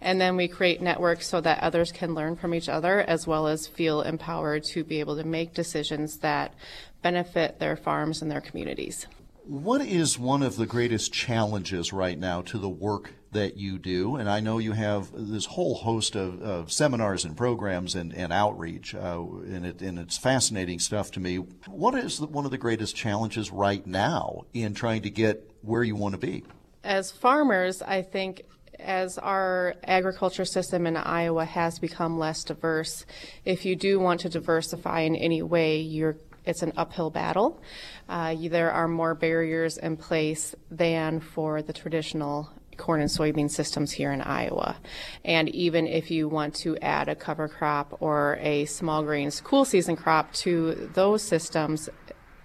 And 0.00 0.20
then 0.20 0.36
we 0.36 0.46
create 0.46 0.80
networks 0.80 1.26
so 1.26 1.40
that 1.40 1.60
others 1.60 1.90
can 1.90 2.14
learn 2.14 2.36
from 2.36 2.54
each 2.54 2.68
other 2.68 3.00
as 3.00 3.26
well 3.26 3.48
as 3.48 3.66
feel 3.66 4.02
empowered 4.02 4.62
to 4.74 4.84
be 4.84 5.00
able 5.00 5.16
to 5.16 5.24
make 5.24 5.54
decisions 5.54 6.18
that 6.18 6.54
benefit 7.02 7.58
their 7.58 7.74
farms 7.74 8.22
and 8.22 8.30
their 8.30 8.40
communities. 8.40 9.08
What 9.46 9.82
is 9.82 10.18
one 10.18 10.42
of 10.42 10.56
the 10.56 10.64
greatest 10.64 11.12
challenges 11.12 11.92
right 11.92 12.18
now 12.18 12.40
to 12.42 12.56
the 12.56 12.68
work 12.68 13.12
that 13.32 13.58
you 13.58 13.78
do? 13.78 14.16
And 14.16 14.26
I 14.26 14.40
know 14.40 14.56
you 14.56 14.72
have 14.72 15.10
this 15.12 15.44
whole 15.44 15.74
host 15.74 16.16
of, 16.16 16.40
of 16.40 16.72
seminars 16.72 17.26
and 17.26 17.36
programs 17.36 17.94
and, 17.94 18.14
and 18.14 18.32
outreach, 18.32 18.94
uh, 18.94 19.22
and, 19.22 19.66
it, 19.66 19.82
and 19.82 19.98
it's 19.98 20.16
fascinating 20.16 20.78
stuff 20.78 21.10
to 21.10 21.20
me. 21.20 21.36
What 21.66 21.94
is 21.94 22.20
the, 22.20 22.26
one 22.26 22.46
of 22.46 22.52
the 22.52 22.58
greatest 22.58 22.96
challenges 22.96 23.50
right 23.50 23.86
now 23.86 24.46
in 24.54 24.72
trying 24.72 25.02
to 25.02 25.10
get 25.10 25.50
where 25.60 25.84
you 25.84 25.94
want 25.94 26.14
to 26.14 26.18
be? 26.26 26.44
As 26.82 27.12
farmers, 27.12 27.82
I 27.82 28.00
think 28.00 28.44
as 28.78 29.18
our 29.18 29.74
agriculture 29.84 30.46
system 30.46 30.86
in 30.86 30.96
Iowa 30.96 31.44
has 31.44 31.78
become 31.78 32.18
less 32.18 32.44
diverse, 32.44 33.04
if 33.44 33.66
you 33.66 33.76
do 33.76 34.00
want 34.00 34.20
to 34.20 34.30
diversify 34.30 35.00
in 35.00 35.14
any 35.16 35.42
way, 35.42 35.80
you're 35.80 36.16
it's 36.46 36.62
an 36.62 36.72
uphill 36.76 37.10
battle. 37.10 37.62
Uh, 38.08 38.34
there 38.48 38.70
are 38.70 38.88
more 38.88 39.14
barriers 39.14 39.78
in 39.78 39.96
place 39.96 40.54
than 40.70 41.20
for 41.20 41.62
the 41.62 41.72
traditional 41.72 42.50
corn 42.76 43.00
and 43.00 43.10
soybean 43.10 43.50
systems 43.50 43.92
here 43.92 44.12
in 44.12 44.20
Iowa. 44.20 44.76
And 45.24 45.48
even 45.50 45.86
if 45.86 46.10
you 46.10 46.28
want 46.28 46.54
to 46.56 46.76
add 46.78 47.08
a 47.08 47.14
cover 47.14 47.48
crop 47.48 47.96
or 48.00 48.38
a 48.40 48.64
small 48.66 49.02
grains 49.02 49.40
cool 49.40 49.64
season 49.64 49.96
crop 49.96 50.32
to 50.34 50.90
those 50.94 51.22
systems, 51.22 51.88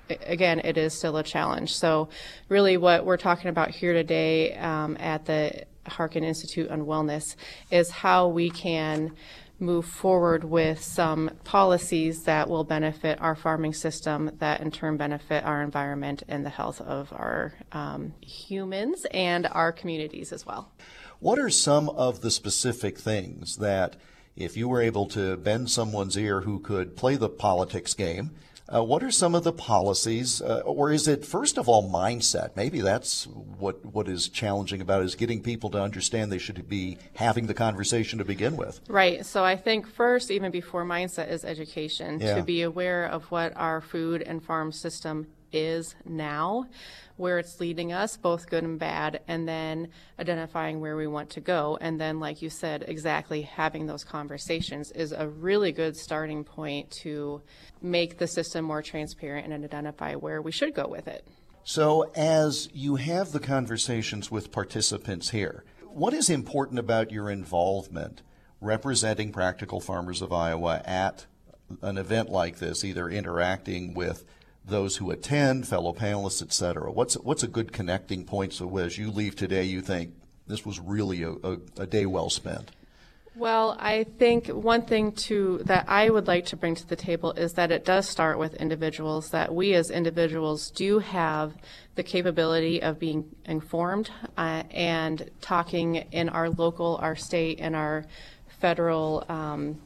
again, 0.09 0.59
it 0.59 0.77
is 0.77 0.93
still 0.93 1.17
a 1.17 1.23
challenge. 1.23 1.73
So, 1.75 2.09
really, 2.47 2.77
what 2.77 3.05
we're 3.05 3.17
talking 3.17 3.49
about 3.49 3.71
here 3.71 3.93
today 3.93 4.55
um, 4.57 4.97
at 4.99 5.25
the 5.25 5.65
Harkin 5.85 6.23
Institute 6.23 6.69
on 6.69 6.81
Wellness 6.81 7.35
is 7.71 7.89
how 7.89 8.27
we 8.27 8.49
can 8.49 9.15
move 9.59 9.85
forward 9.85 10.43
with 10.43 10.81
some 10.81 11.29
policies 11.43 12.23
that 12.23 12.49
will 12.49 12.63
benefit 12.63 13.19
our 13.21 13.35
farming 13.35 13.73
system, 13.73 14.31
that 14.39 14.61
in 14.61 14.71
turn 14.71 14.97
benefit 14.97 15.43
our 15.43 15.61
environment 15.61 16.23
and 16.27 16.45
the 16.45 16.49
health 16.49 16.81
of 16.81 17.11
our 17.11 17.53
um, 17.71 18.13
humans 18.21 19.05
and 19.11 19.47
our 19.51 19.71
communities 19.71 20.31
as 20.31 20.45
well. 20.45 20.71
What 21.19 21.39
are 21.39 21.49
some 21.49 21.89
of 21.89 22.21
the 22.21 22.31
specific 22.31 22.97
things 22.97 23.57
that, 23.57 23.97
if 24.35 24.55
you 24.55 24.69
were 24.69 24.81
able 24.81 25.05
to 25.07 25.35
bend 25.37 25.69
someone's 25.69 26.17
ear 26.17 26.41
who 26.41 26.59
could 26.59 26.95
play 26.95 27.15
the 27.17 27.29
politics 27.29 27.93
game, 27.93 28.31
uh, 28.73 28.83
what 28.83 29.03
are 29.03 29.11
some 29.11 29.35
of 29.35 29.43
the 29.43 29.51
policies, 29.51 30.41
uh, 30.41 30.61
or 30.65 30.91
is 30.91 31.07
it 31.07 31.25
first 31.25 31.57
of 31.57 31.67
all 31.67 31.89
mindset? 31.89 32.55
Maybe 32.55 32.81
that's 32.81 33.25
what 33.25 33.83
what 33.85 34.07
is 34.07 34.29
challenging 34.29 34.81
about 34.81 35.01
it, 35.01 35.05
is 35.05 35.15
getting 35.15 35.41
people 35.41 35.69
to 35.71 35.81
understand 35.81 36.31
they 36.31 36.37
should 36.37 36.69
be 36.69 36.97
having 37.15 37.47
the 37.47 37.53
conversation 37.53 38.19
to 38.19 38.25
begin 38.25 38.55
with. 38.57 38.79
Right. 38.87 39.25
So 39.25 39.43
I 39.43 39.55
think 39.55 39.87
first, 39.87 40.29
even 40.31 40.51
before 40.51 40.85
mindset, 40.85 41.29
is 41.29 41.43
education 41.43 42.19
yeah. 42.19 42.35
to 42.35 42.43
be 42.43 42.61
aware 42.61 43.05
of 43.05 43.25
what 43.25 43.53
our 43.55 43.81
food 43.81 44.21
and 44.21 44.43
farm 44.43 44.71
system 44.71 45.27
is 45.51 45.95
now, 46.05 46.65
where 47.17 47.39
it's 47.39 47.59
leading 47.59 47.91
us, 47.91 48.17
both 48.17 48.49
good 48.49 48.63
and 48.63 48.79
bad, 48.79 49.21
and 49.27 49.47
then 49.47 49.89
identifying 50.19 50.79
where 50.79 50.95
we 50.95 51.07
want 51.07 51.29
to 51.31 51.41
go. 51.41 51.77
And 51.81 51.99
then, 51.99 52.19
like 52.19 52.41
you 52.41 52.49
said, 52.49 52.85
exactly 52.87 53.41
having 53.41 53.85
those 53.85 54.03
conversations 54.03 54.91
is 54.91 55.11
a 55.11 55.27
really 55.27 55.71
good 55.71 55.97
starting 55.97 56.43
point 56.43 56.89
to 57.03 57.41
make 57.81 58.17
the 58.17 58.27
system 58.27 58.65
more 58.65 58.81
transparent 58.81 59.51
and 59.51 59.63
identify 59.63 60.15
where 60.15 60.41
we 60.41 60.51
should 60.51 60.73
go 60.73 60.87
with 60.87 61.07
it. 61.07 61.27
So, 61.63 62.09
as 62.15 62.69
you 62.73 62.95
have 62.95 63.31
the 63.31 63.39
conversations 63.39 64.31
with 64.31 64.51
participants 64.51 65.29
here, 65.29 65.63
what 65.91 66.13
is 66.13 66.29
important 66.29 66.79
about 66.79 67.11
your 67.11 67.29
involvement 67.29 68.21
representing 68.61 69.31
practical 69.31 69.79
farmers 69.79 70.21
of 70.21 70.33
Iowa 70.33 70.81
at 70.85 71.25
an 71.81 71.97
event 71.97 72.29
like 72.29 72.57
this, 72.57 72.83
either 72.83 73.09
interacting 73.09 73.93
with 73.93 74.25
those 74.65 74.97
who 74.97 75.11
attend, 75.11 75.67
fellow 75.67 75.93
panelists, 75.93 76.41
et 76.41 76.53
cetera? 76.53 76.91
What's, 76.91 77.15
what's 77.15 77.43
a 77.43 77.47
good 77.47 77.71
connecting 77.71 78.23
point 78.23 78.53
so 78.53 78.77
as 78.77 78.97
you 78.97 79.11
leave 79.11 79.35
today, 79.35 79.63
you 79.63 79.81
think 79.81 80.13
this 80.47 80.65
was 80.65 80.79
really 80.79 81.23
a, 81.23 81.31
a, 81.31 81.57
a 81.77 81.85
day 81.87 82.05
well 82.05 82.29
spent? 82.29 82.71
Well, 83.35 83.77
I 83.79 84.03
think 84.03 84.47
one 84.47 84.81
thing 84.81 85.13
to 85.13 85.59
that 85.59 85.85
I 85.87 86.09
would 86.09 86.27
like 86.27 86.47
to 86.47 86.57
bring 86.57 86.75
to 86.75 86.85
the 86.85 86.97
table 86.97 87.31
is 87.31 87.53
that 87.53 87.71
it 87.71 87.85
does 87.85 88.09
start 88.09 88.37
with 88.37 88.53
individuals. 88.55 89.29
That 89.29 89.55
we 89.55 89.75
as 89.75 89.89
individuals 89.89 90.71
do 90.71 90.99
have 90.99 91.53
the 91.95 92.03
capability 92.03 92.81
of 92.81 92.99
being 92.99 93.33
informed 93.45 94.11
uh, 94.37 94.63
and 94.71 95.29
talking 95.39 95.95
in 96.11 96.27
our 96.27 96.49
local, 96.49 96.97
our 97.01 97.15
state, 97.15 97.59
and 97.61 97.77
our 97.77 98.05
federal 98.59 99.23
um, 99.29 99.79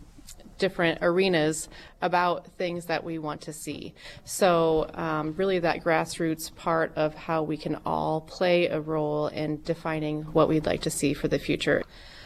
different 0.57 0.99
arenas 1.01 1.69
about 2.01 2.47
things 2.57 2.85
that 2.85 3.03
we 3.03 3.17
want 3.17 3.41
to 3.41 3.53
see. 3.53 3.93
So, 4.23 4.89
um, 4.93 5.33
really, 5.37 5.59
that 5.59 5.83
grassroots 5.83 6.53
part 6.55 6.91
of 6.95 7.15
how 7.15 7.43
we 7.43 7.57
can 7.57 7.77
all 7.85 8.21
play 8.21 8.67
a 8.67 8.79
role 8.79 9.27
in 9.27 9.61
defining 9.63 10.23
what 10.23 10.49
we'd 10.49 10.65
like 10.65 10.81
to 10.81 10.89
see 10.89 11.13
for 11.13 11.27
the 11.27 11.39
future. 11.39 11.83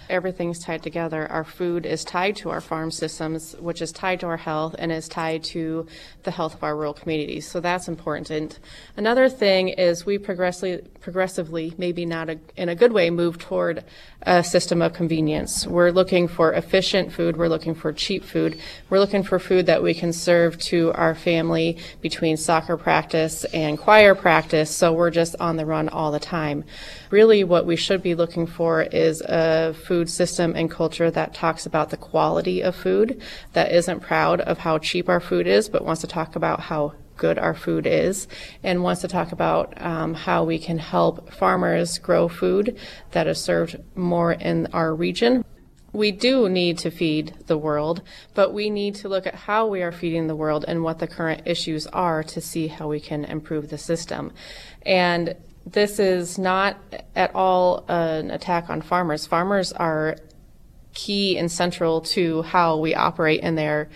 Everything's 0.09 0.59
tied 0.59 0.83
together. 0.83 1.29
Our 1.31 1.43
food 1.43 1.85
is 1.85 2.03
tied 2.03 2.35
to 2.37 2.49
our 2.49 2.61
farm 2.61 2.91
systems, 2.91 3.55
which 3.59 3.81
is 3.81 3.91
tied 3.91 4.19
to 4.21 4.27
our 4.27 4.37
health 4.37 4.75
and 4.77 4.91
is 4.91 5.07
tied 5.07 5.43
to 5.45 5.87
the 6.23 6.31
health 6.31 6.55
of 6.55 6.63
our 6.63 6.75
rural 6.75 6.93
communities. 6.93 7.49
So 7.49 7.59
that's 7.59 7.87
important. 7.87 8.29
And 8.29 8.59
another 8.95 9.29
thing 9.29 9.69
is 9.69 10.05
we 10.05 10.17
progressively, 10.17 10.87
progressively, 11.01 11.73
maybe 11.77 12.05
not 12.05 12.29
a, 12.29 12.39
in 12.55 12.69
a 12.69 12.75
good 12.75 12.93
way, 12.93 13.09
move 13.09 13.37
toward 13.37 13.83
a 14.23 14.43
system 14.43 14.81
of 14.81 14.93
convenience. 14.93 15.65
We're 15.65 15.91
looking 15.91 16.27
for 16.27 16.53
efficient 16.53 17.11
food. 17.11 17.37
We're 17.37 17.47
looking 17.47 17.75
for 17.75 17.93
cheap 17.93 18.23
food. 18.23 18.59
We're 18.89 18.99
looking 18.99 19.23
for 19.23 19.39
food 19.39 19.65
that 19.67 19.81
we 19.81 19.93
can 19.93 20.13
serve 20.13 20.57
to 20.59 20.91
our 20.93 21.15
family 21.15 21.77
between 22.01 22.37
soccer 22.37 22.77
practice 22.77 23.45
and 23.45 23.77
choir 23.77 24.15
practice. 24.15 24.69
So 24.69 24.93
we're 24.93 25.11
just 25.11 25.35
on 25.39 25.57
the 25.57 25.65
run 25.65 25.89
all 25.89 26.11
the 26.11 26.19
time. 26.19 26.63
Really, 27.09 27.43
what 27.43 27.65
we 27.65 27.75
should 27.75 28.03
be 28.03 28.15
looking 28.15 28.45
for 28.45 28.81
is 28.81 29.21
a 29.21 29.73
food 29.73 29.96
system 30.05 30.53
and 30.55 30.69
culture 30.69 31.09
that 31.09 31.33
talks 31.33 31.65
about 31.65 31.89
the 31.89 31.97
quality 31.97 32.61
of 32.61 32.75
food, 32.75 33.21
that 33.53 33.71
isn't 33.71 34.01
proud 34.01 34.41
of 34.41 34.59
how 34.59 34.77
cheap 34.77 35.09
our 35.09 35.19
food 35.19 35.47
is, 35.47 35.69
but 35.69 35.83
wants 35.83 36.01
to 36.01 36.07
talk 36.07 36.35
about 36.35 36.59
how 36.59 36.93
good 37.17 37.37
our 37.37 37.53
food 37.53 37.85
is 37.85 38.27
and 38.63 38.83
wants 38.83 39.01
to 39.01 39.07
talk 39.07 39.31
about 39.31 39.73
um, 39.81 40.13
how 40.13 40.43
we 40.43 40.59
can 40.59 40.77
help 40.77 41.33
farmers 41.33 41.97
grow 41.97 42.27
food 42.27 42.77
that 43.11 43.27
is 43.27 43.41
served 43.41 43.75
more 43.95 44.33
in 44.33 44.67
our 44.67 44.93
region. 44.95 45.43
We 45.93 46.11
do 46.11 46.47
need 46.47 46.77
to 46.79 46.91
feed 46.91 47.33
the 47.47 47.57
world, 47.57 48.03
but 48.35 48.53
we 48.53 48.69
need 48.69 48.93
to 48.95 49.09
look 49.09 49.25
at 49.25 49.33
how 49.33 49.65
we 49.65 49.81
are 49.81 49.91
feeding 49.91 50.27
the 50.27 50.35
world 50.35 50.63
and 50.67 50.83
what 50.83 50.99
the 50.99 51.07
current 51.07 51.41
issues 51.45 51.87
are 51.87 52.23
to 52.23 52.39
see 52.39 52.67
how 52.67 52.87
we 52.87 52.99
can 52.99 53.25
improve 53.25 53.69
the 53.69 53.77
system. 53.77 54.31
And 54.85 55.35
this 55.71 55.99
is 55.99 56.37
not 56.37 56.77
at 57.15 57.33
all 57.35 57.85
an 57.87 58.31
attack 58.31 58.69
on 58.69 58.81
farmers. 58.81 59.25
Farmers 59.25 59.73
are 59.73 60.15
key 60.93 61.37
and 61.37 61.51
central 61.51 62.01
to 62.01 62.41
how 62.43 62.77
we 62.77 62.95
operate 62.95 63.41
and 63.43 63.57
they're 63.57 63.89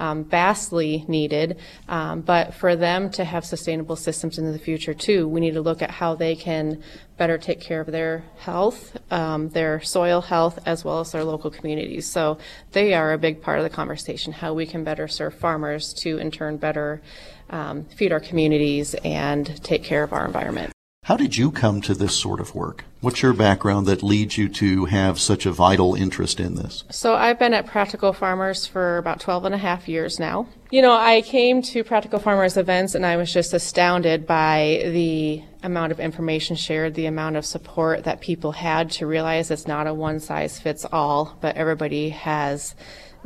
um, 0.00 0.24
vastly 0.24 1.04
needed. 1.08 1.58
Um, 1.88 2.20
but 2.20 2.54
for 2.54 2.76
them 2.76 3.10
to 3.10 3.24
have 3.24 3.44
sustainable 3.44 3.96
systems 3.96 4.38
in 4.38 4.52
the 4.52 4.58
future 4.58 4.94
too, 4.94 5.28
we 5.28 5.40
need 5.40 5.54
to 5.54 5.60
look 5.60 5.82
at 5.82 5.90
how 5.90 6.14
they 6.14 6.36
can 6.36 6.82
better 7.16 7.36
take 7.36 7.60
care 7.60 7.80
of 7.80 7.88
their 7.88 8.24
health, 8.38 8.96
um, 9.10 9.48
their 9.48 9.80
soil 9.80 10.20
health, 10.20 10.60
as 10.66 10.84
well 10.84 11.00
as 11.00 11.10
their 11.12 11.24
local 11.24 11.50
communities. 11.50 12.06
So 12.06 12.38
they 12.72 12.94
are 12.94 13.12
a 13.12 13.18
big 13.18 13.42
part 13.42 13.58
of 13.58 13.64
the 13.64 13.70
conversation, 13.70 14.32
how 14.32 14.54
we 14.54 14.66
can 14.66 14.84
better 14.84 15.08
serve 15.08 15.34
farmers 15.34 15.92
to 15.94 16.18
in 16.18 16.30
turn 16.30 16.58
better 16.58 17.02
um, 17.50 17.84
feed 17.84 18.12
our 18.12 18.20
communities 18.20 18.94
and 19.04 19.62
take 19.64 19.82
care 19.82 20.02
of 20.02 20.12
our 20.12 20.24
environment. 20.24 20.72
How 21.08 21.16
did 21.16 21.38
you 21.38 21.50
come 21.50 21.80
to 21.80 21.94
this 21.94 22.14
sort 22.14 22.38
of 22.38 22.54
work? 22.54 22.84
What's 23.00 23.22
your 23.22 23.32
background 23.32 23.86
that 23.86 24.02
leads 24.02 24.36
you 24.36 24.46
to 24.50 24.84
have 24.84 25.18
such 25.18 25.46
a 25.46 25.50
vital 25.50 25.94
interest 25.94 26.38
in 26.38 26.56
this? 26.56 26.84
So 26.90 27.14
I've 27.14 27.38
been 27.38 27.54
at 27.54 27.64
Practical 27.64 28.12
Farmers 28.12 28.66
for 28.66 28.98
about 28.98 29.18
12 29.18 29.46
and 29.46 29.54
a 29.54 29.58
half 29.58 29.88
years 29.88 30.18
now. 30.20 30.48
You 30.70 30.82
know, 30.82 30.92
I 30.92 31.22
came 31.22 31.62
to 31.62 31.82
Practical 31.82 32.18
Farmers 32.18 32.58
events 32.58 32.94
and 32.94 33.06
I 33.06 33.16
was 33.16 33.32
just 33.32 33.54
astounded 33.54 34.26
by 34.26 34.82
the 34.84 35.42
amount 35.62 35.92
of 35.92 35.98
information 35.98 36.56
shared, 36.56 36.92
the 36.92 37.06
amount 37.06 37.36
of 37.36 37.46
support 37.46 38.04
that 38.04 38.20
people 38.20 38.52
had 38.52 38.90
to 38.90 39.06
realize 39.06 39.50
it's 39.50 39.66
not 39.66 39.86
a 39.86 39.94
one 39.94 40.20
size 40.20 40.60
fits 40.60 40.84
all, 40.92 41.38
but 41.40 41.56
everybody 41.56 42.10
has 42.10 42.74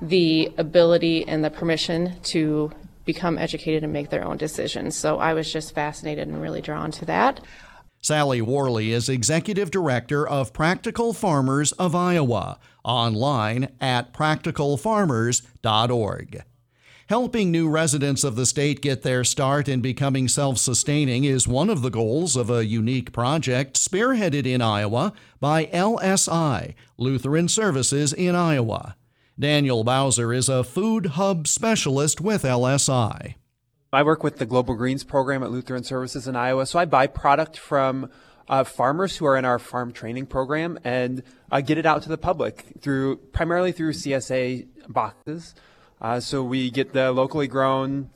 the 0.01 0.53
ability 0.57 1.27
and 1.27 1.45
the 1.45 1.51
permission 1.51 2.15
to 2.23 2.71
become 3.05 3.39
educated 3.39 3.83
and 3.83 3.93
make 3.93 4.11
their 4.11 4.25
own 4.25 4.37
decisions. 4.37 4.97
So 4.97 5.19
I 5.19 5.35
was 5.35 5.53
just 5.53 5.75
fascinated 5.75 6.29
and 6.29 6.41
really 6.41 6.61
drawn 6.61 6.93
to 6.93 7.05
that. 7.07 7.41
Sally 8.05 8.43
Worley 8.43 8.91
is 8.91 9.09
Executive 9.09 9.71
Director 9.71 10.27
of 10.27 10.53
Practical 10.53 11.13
Farmers 11.13 11.71
of 11.73 11.95
Iowa, 11.95 12.59
online 12.83 13.69
at 13.81 14.13
practicalfarmers.org. 14.13 16.43
Helping 17.09 17.51
new 17.53 17.69
residents 17.69 18.25
of 18.25 18.35
the 18.35 18.45
state 18.45 18.83
get 18.83 19.03
their 19.03 19.23
start 19.23 19.69
in 19.69 19.81
becoming 19.81 20.27
self 20.27 20.59
sustaining 20.59 21.23
is 21.23 21.47
one 21.47 21.71
of 21.71 21.83
the 21.83 21.91
goals 21.91 22.35
of 22.35 22.51
a 22.51 22.67
unique 22.67 23.13
project 23.13 23.77
spearheaded 23.77 24.47
in 24.47 24.61
Iowa 24.61 25.13
by 25.39 25.67
LSI, 25.67 26.75
Lutheran 26.99 27.47
Services 27.47 28.13
in 28.13 28.35
Iowa. 28.35 28.97
Daniel 29.39 29.85
Bowser 29.85 30.33
is 30.33 30.49
a 30.49 30.65
food 30.65 31.07
hub 31.07 31.47
specialist 31.47 32.21
with 32.21 32.43
LSI. 32.43 33.35
I 33.95 34.03
work 34.05 34.25
with 34.25 34.39
the 34.39 34.47
Global 34.47 34.75
Greens 34.75 35.05
program 35.05 35.43
at 35.43 35.51
Lutheran 35.51 35.85
Services 35.85 36.27
in 36.27 36.35
Iowa. 36.35 36.65
So 36.65 36.79
I 36.79 36.87
buy 36.87 37.07
product 37.07 37.59
from 37.59 38.09
uh, 38.49 38.65
farmers 38.65 39.19
who 39.19 39.27
are 39.27 39.37
in 39.37 39.45
our 39.45 39.59
farm 39.59 39.93
training 39.93 40.27
program 40.27 40.79
and 40.83 41.23
uh, 41.51 41.61
get 41.61 41.77
it 41.77 41.85
out 41.85 42.03
to 42.05 42.09
the 42.09 42.17
public 42.17 42.65
through 42.81 43.17
primarily 43.17 43.71
through 43.71 43.93
CSA 43.93 44.67
boxes. 44.89 45.55
Uh, 46.01 46.21
so 46.21 46.43
we 46.43 46.71
get 46.71 46.95
the 46.95 47.13
locally 47.13 47.47
grown 47.47 48.09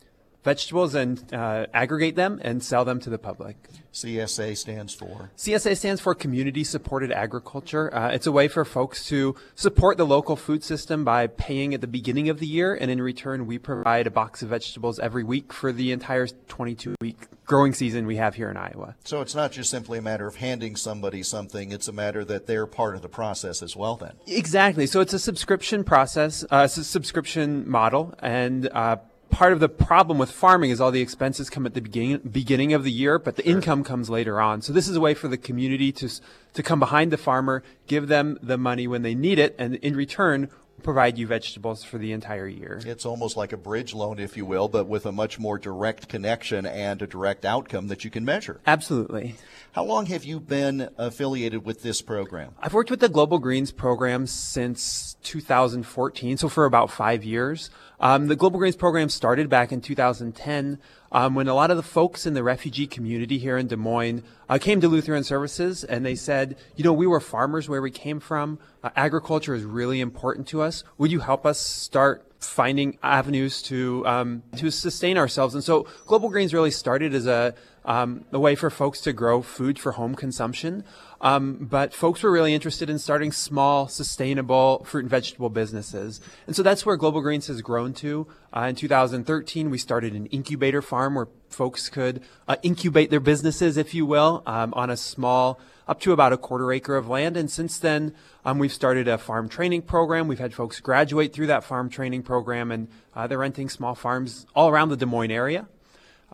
vegetables 0.47 0.95
and 0.95 1.23
uh, 1.35 1.67
aggregate 1.75 2.15
them 2.15 2.41
and 2.43 2.63
sell 2.63 2.85
them 2.85 3.01
to 3.01 3.11
the 3.11 3.19
public. 3.19 3.57
CSA 3.93 4.57
stands 4.57 4.95
for? 4.95 5.31
CSA 5.37 5.77
stands 5.77 6.01
for 6.01 6.15
Community 6.15 6.63
Supported 6.63 7.11
Agriculture. 7.11 7.93
Uh, 7.93 8.11
it's 8.11 8.27
a 8.27 8.33
way 8.33 8.47
for 8.47 8.65
folks 8.65 9.09
to 9.09 9.35
support 9.57 9.97
the 9.97 10.07
local 10.07 10.37
food 10.37 10.63
system 10.63 11.03
by 11.03 11.27
paying 11.27 11.75
at 11.75 11.81
the 11.81 11.87
beginning 11.87 12.29
of 12.29 12.39
the 12.39 12.47
year, 12.47 12.75
and 12.75 12.91
in 12.91 13.03
return, 13.03 13.47
we 13.47 13.59
provide 13.59 14.07
a 14.07 14.11
box 14.11 14.43
of 14.43 14.51
vegetables 14.51 14.99
every 15.01 15.25
week 15.25 15.53
for 15.53 15.73
the 15.73 15.91
entire 15.91 16.27
22 16.27 16.95
week 17.01 17.27
growing 17.47 17.73
season 17.73 18.07
we 18.07 18.17
have 18.17 18.35
here 18.35 18.51
in 18.51 18.57
Iowa. 18.57 18.95
So 19.05 19.23
it's 19.23 19.35
not 19.35 19.51
just 19.51 19.71
simply 19.71 19.99
a 19.99 20.03
matter 20.03 20.27
of 20.27 20.37
handing 20.37 20.77
somebody 20.77 21.23
something, 21.23 21.73
it's 21.73 21.89
a 21.89 21.93
matter 21.93 22.25
that 22.25 22.47
they're 22.47 22.67
part 22.67 22.95
of 22.97 23.03
the 23.03 23.09
process 23.09 23.63
as 23.63 23.75
well, 23.75 23.97
then? 23.97 24.13
Exactly. 24.27 24.87
So 24.87 25.01
it's 25.01 25.15
a 25.15 25.19
subscription 25.19 25.83
process, 25.85 26.45
uh, 26.53 26.63
it's 26.67 26.77
a 26.77 26.85
subscription 26.85 27.69
model, 27.69 28.15
and 28.21 28.69
uh, 28.73 28.97
part 29.31 29.53
of 29.53 29.61
the 29.61 29.69
problem 29.69 30.19
with 30.19 30.31
farming 30.31 30.71
is 30.71 30.81
all 30.81 30.91
the 30.91 31.01
expenses 31.01 31.51
come 31.51 31.67
at 31.67 31.75
the 31.75 31.81
beginning 31.81 32.19
beginning 32.19 32.73
of 32.73 32.85
the 32.85 32.91
year, 32.91 33.19
but 33.19 33.37
the 33.37 33.43
sure. 33.43 33.53
income 33.53 33.85
comes 33.85 34.09
later 34.09 34.41
on. 34.41 34.63
So 34.63 34.73
this 34.73 34.89
is 34.89 34.97
a 34.97 35.01
way 35.01 35.15
for 35.15 35.29
the 35.29 35.37
community 35.37 35.93
to 35.93 36.09
to 36.55 36.63
come 36.63 36.81
behind 36.81 37.11
the 37.11 37.19
farmer, 37.19 37.63
give 37.87 38.09
them 38.09 38.39
the 38.43 38.59
money 38.59 38.87
when 38.87 39.03
they 39.03 39.15
need 39.15 39.39
it, 39.39 39.55
and 39.59 39.77
in 39.77 39.97
return 39.97 40.49
provide 40.83 41.19
you 41.19 41.27
vegetables 41.27 41.83
for 41.83 41.99
the 41.99 42.13
entire 42.13 42.47
year. 42.47 42.81
It's 42.85 43.07
almost 43.07 43.37
like 43.37 43.53
a 43.53 43.57
bridge 43.57 43.95
loan, 43.95 44.19
if 44.19 44.37
you 44.37 44.45
will, 44.45 44.69
but 44.69 44.87
with 44.87 45.07
a 45.07 45.13
much 45.13 45.39
more 45.39 45.59
direct 45.59 46.09
connection 46.09 46.67
and 46.67 47.01
a 47.03 47.07
direct 47.07 47.45
outcome 47.45 47.89
that 47.89 48.05
you 48.05 48.11
can 48.11 48.25
measure. 48.25 48.61
Absolutely. 48.67 49.37
How 49.73 49.85
long 49.85 50.07
have 50.07 50.25
you 50.25 50.41
been 50.41 50.89
affiliated 50.97 51.65
with 51.65 51.83
this 51.83 52.03
program? 52.03 52.55
I've 52.61 52.75
worked 52.75 52.91
with 52.91 53.01
the 53.01 53.09
Global 53.09 53.39
Greens 53.39 53.73
program 53.73 54.27
since 54.27 55.17
2014, 55.23 56.37
so 56.37 56.49
for 56.49 56.65
about 56.65 56.91
five 56.91 57.25
years. 57.25 57.71
Um, 58.01 58.29
the 58.29 58.37
Global 58.37 58.59
Greens 58.59 58.77
program 58.77 59.09
started 59.09 59.49
back 59.49 59.73
in 59.73 59.81
2010 59.81 60.79
um, 61.17 61.35
when 61.35 61.49
a 61.49 61.55
lot 61.55 61.71
of 61.71 61.79
the 61.79 61.83
folks 61.83 62.27
in 62.27 62.35
the 62.35 62.43
refugee 62.43 62.87
community 62.87 63.39
here 63.39 63.57
in 63.57 63.69
Des 63.69 63.77
Moines 63.77 64.23
uh, 64.51 64.59
came 64.59 64.83
to 64.83 64.87
Lutheran 64.87 65.25
Services 65.25 65.83
and 65.83 66.05
they 66.05 66.15
said, 66.15 66.57
you 66.77 66.85
know, 66.85 66.93
we 66.93 67.07
were 67.07 67.21
farmers 67.21 67.71
where 67.71 67.81
we 67.81 67.91
came 67.91 68.21
from. 68.21 68.59
Uh, 68.85 68.91
agriculture 68.97 69.55
is 69.55 69.65
really 69.65 70.03
important 70.03 70.47
to 70.49 70.61
us. 70.61 70.85
Would 70.99 71.11
you 71.11 71.21
help 71.21 71.47
us 71.47 71.59
start 71.59 72.31
finding 72.39 72.99
avenues 73.03 73.63
to 73.63 74.07
um, 74.07 74.43
to 74.57 74.71
sustain 74.71 75.17
ourselves? 75.17 75.55
And 75.55 75.65
so 75.65 75.89
Global 76.07 76.29
Greens 76.29 76.53
really 76.53 76.71
started 76.71 77.15
as 77.15 77.27
a 77.27 77.55
um, 77.87 78.25
a 78.33 78.39
way 78.39 78.55
for 78.57 78.69
folks 78.69 79.01
to 79.03 79.13
grow 79.13 79.41
food 79.41 79.79
for 79.79 79.93
home 79.93 80.15
consumption. 80.15 80.85
Um, 81.21 81.67
but 81.71 81.95
folks 81.95 82.23
were 82.23 82.31
really 82.31 82.53
interested 82.53 82.91
in 82.91 82.99
starting 82.99 83.33
small, 83.33 83.89
sustainable 83.89 84.85
fruit 84.85 85.05
and 85.05 85.11
vegetable 85.11 85.49
businesses. 85.49 86.21
And 86.47 86.55
so 86.55 86.63
that's 86.63 86.85
where 86.85 86.97
Global 86.97 87.23
Greens 87.23 87.47
has 87.47 87.63
grown 87.63 87.95
to. 87.95 88.27
Uh, 88.55 88.67
in 88.69 88.75
2013, 88.75 89.71
we 89.71 89.79
started 89.79 90.13
an 90.15 90.27
incubator 90.27 90.83
farm 90.83 91.15
where 91.15 91.29
folks 91.49 91.89
could 91.89 92.23
uh, 92.49 92.57
incubate 92.63 93.11
their 93.11 93.21
businesses, 93.21 93.77
if 93.77 93.95
you 93.95 94.05
will, 94.05 94.43
um, 94.47 94.75
on 94.75 94.91
a 94.91 94.97
small, 94.97 95.59
up 95.89 96.01
to 96.01 96.13
about 96.13 96.33
a 96.33 96.37
quarter 96.37 96.73
acre 96.73 96.97
of 96.97 97.09
land. 97.09 97.37
And 97.37 97.51
since 97.51 97.79
then, 97.79 98.15
um, 98.45 98.59
we've 98.59 98.73
started 98.73 99.09
a 99.09 99.17
farm 99.17 99.49
training 99.49 99.83
program. 99.83 100.29
We've 100.29 100.39
had 100.39 100.53
folks 100.53 100.81
graduate 100.81 101.33
through 101.33 101.47
that 101.47 101.65
farm 101.65 101.89
training 101.89 102.25
program, 102.25 102.73
and 102.73 102.89
uh, 103.15 103.27
they're 103.27 103.39
renting 103.39 103.69
small 103.69 103.95
farms 103.95 104.45
all 104.55 104.69
around 104.69 104.89
the 104.89 104.97
Des 104.97 105.07
Moines 105.07 105.31
area. 105.31 105.69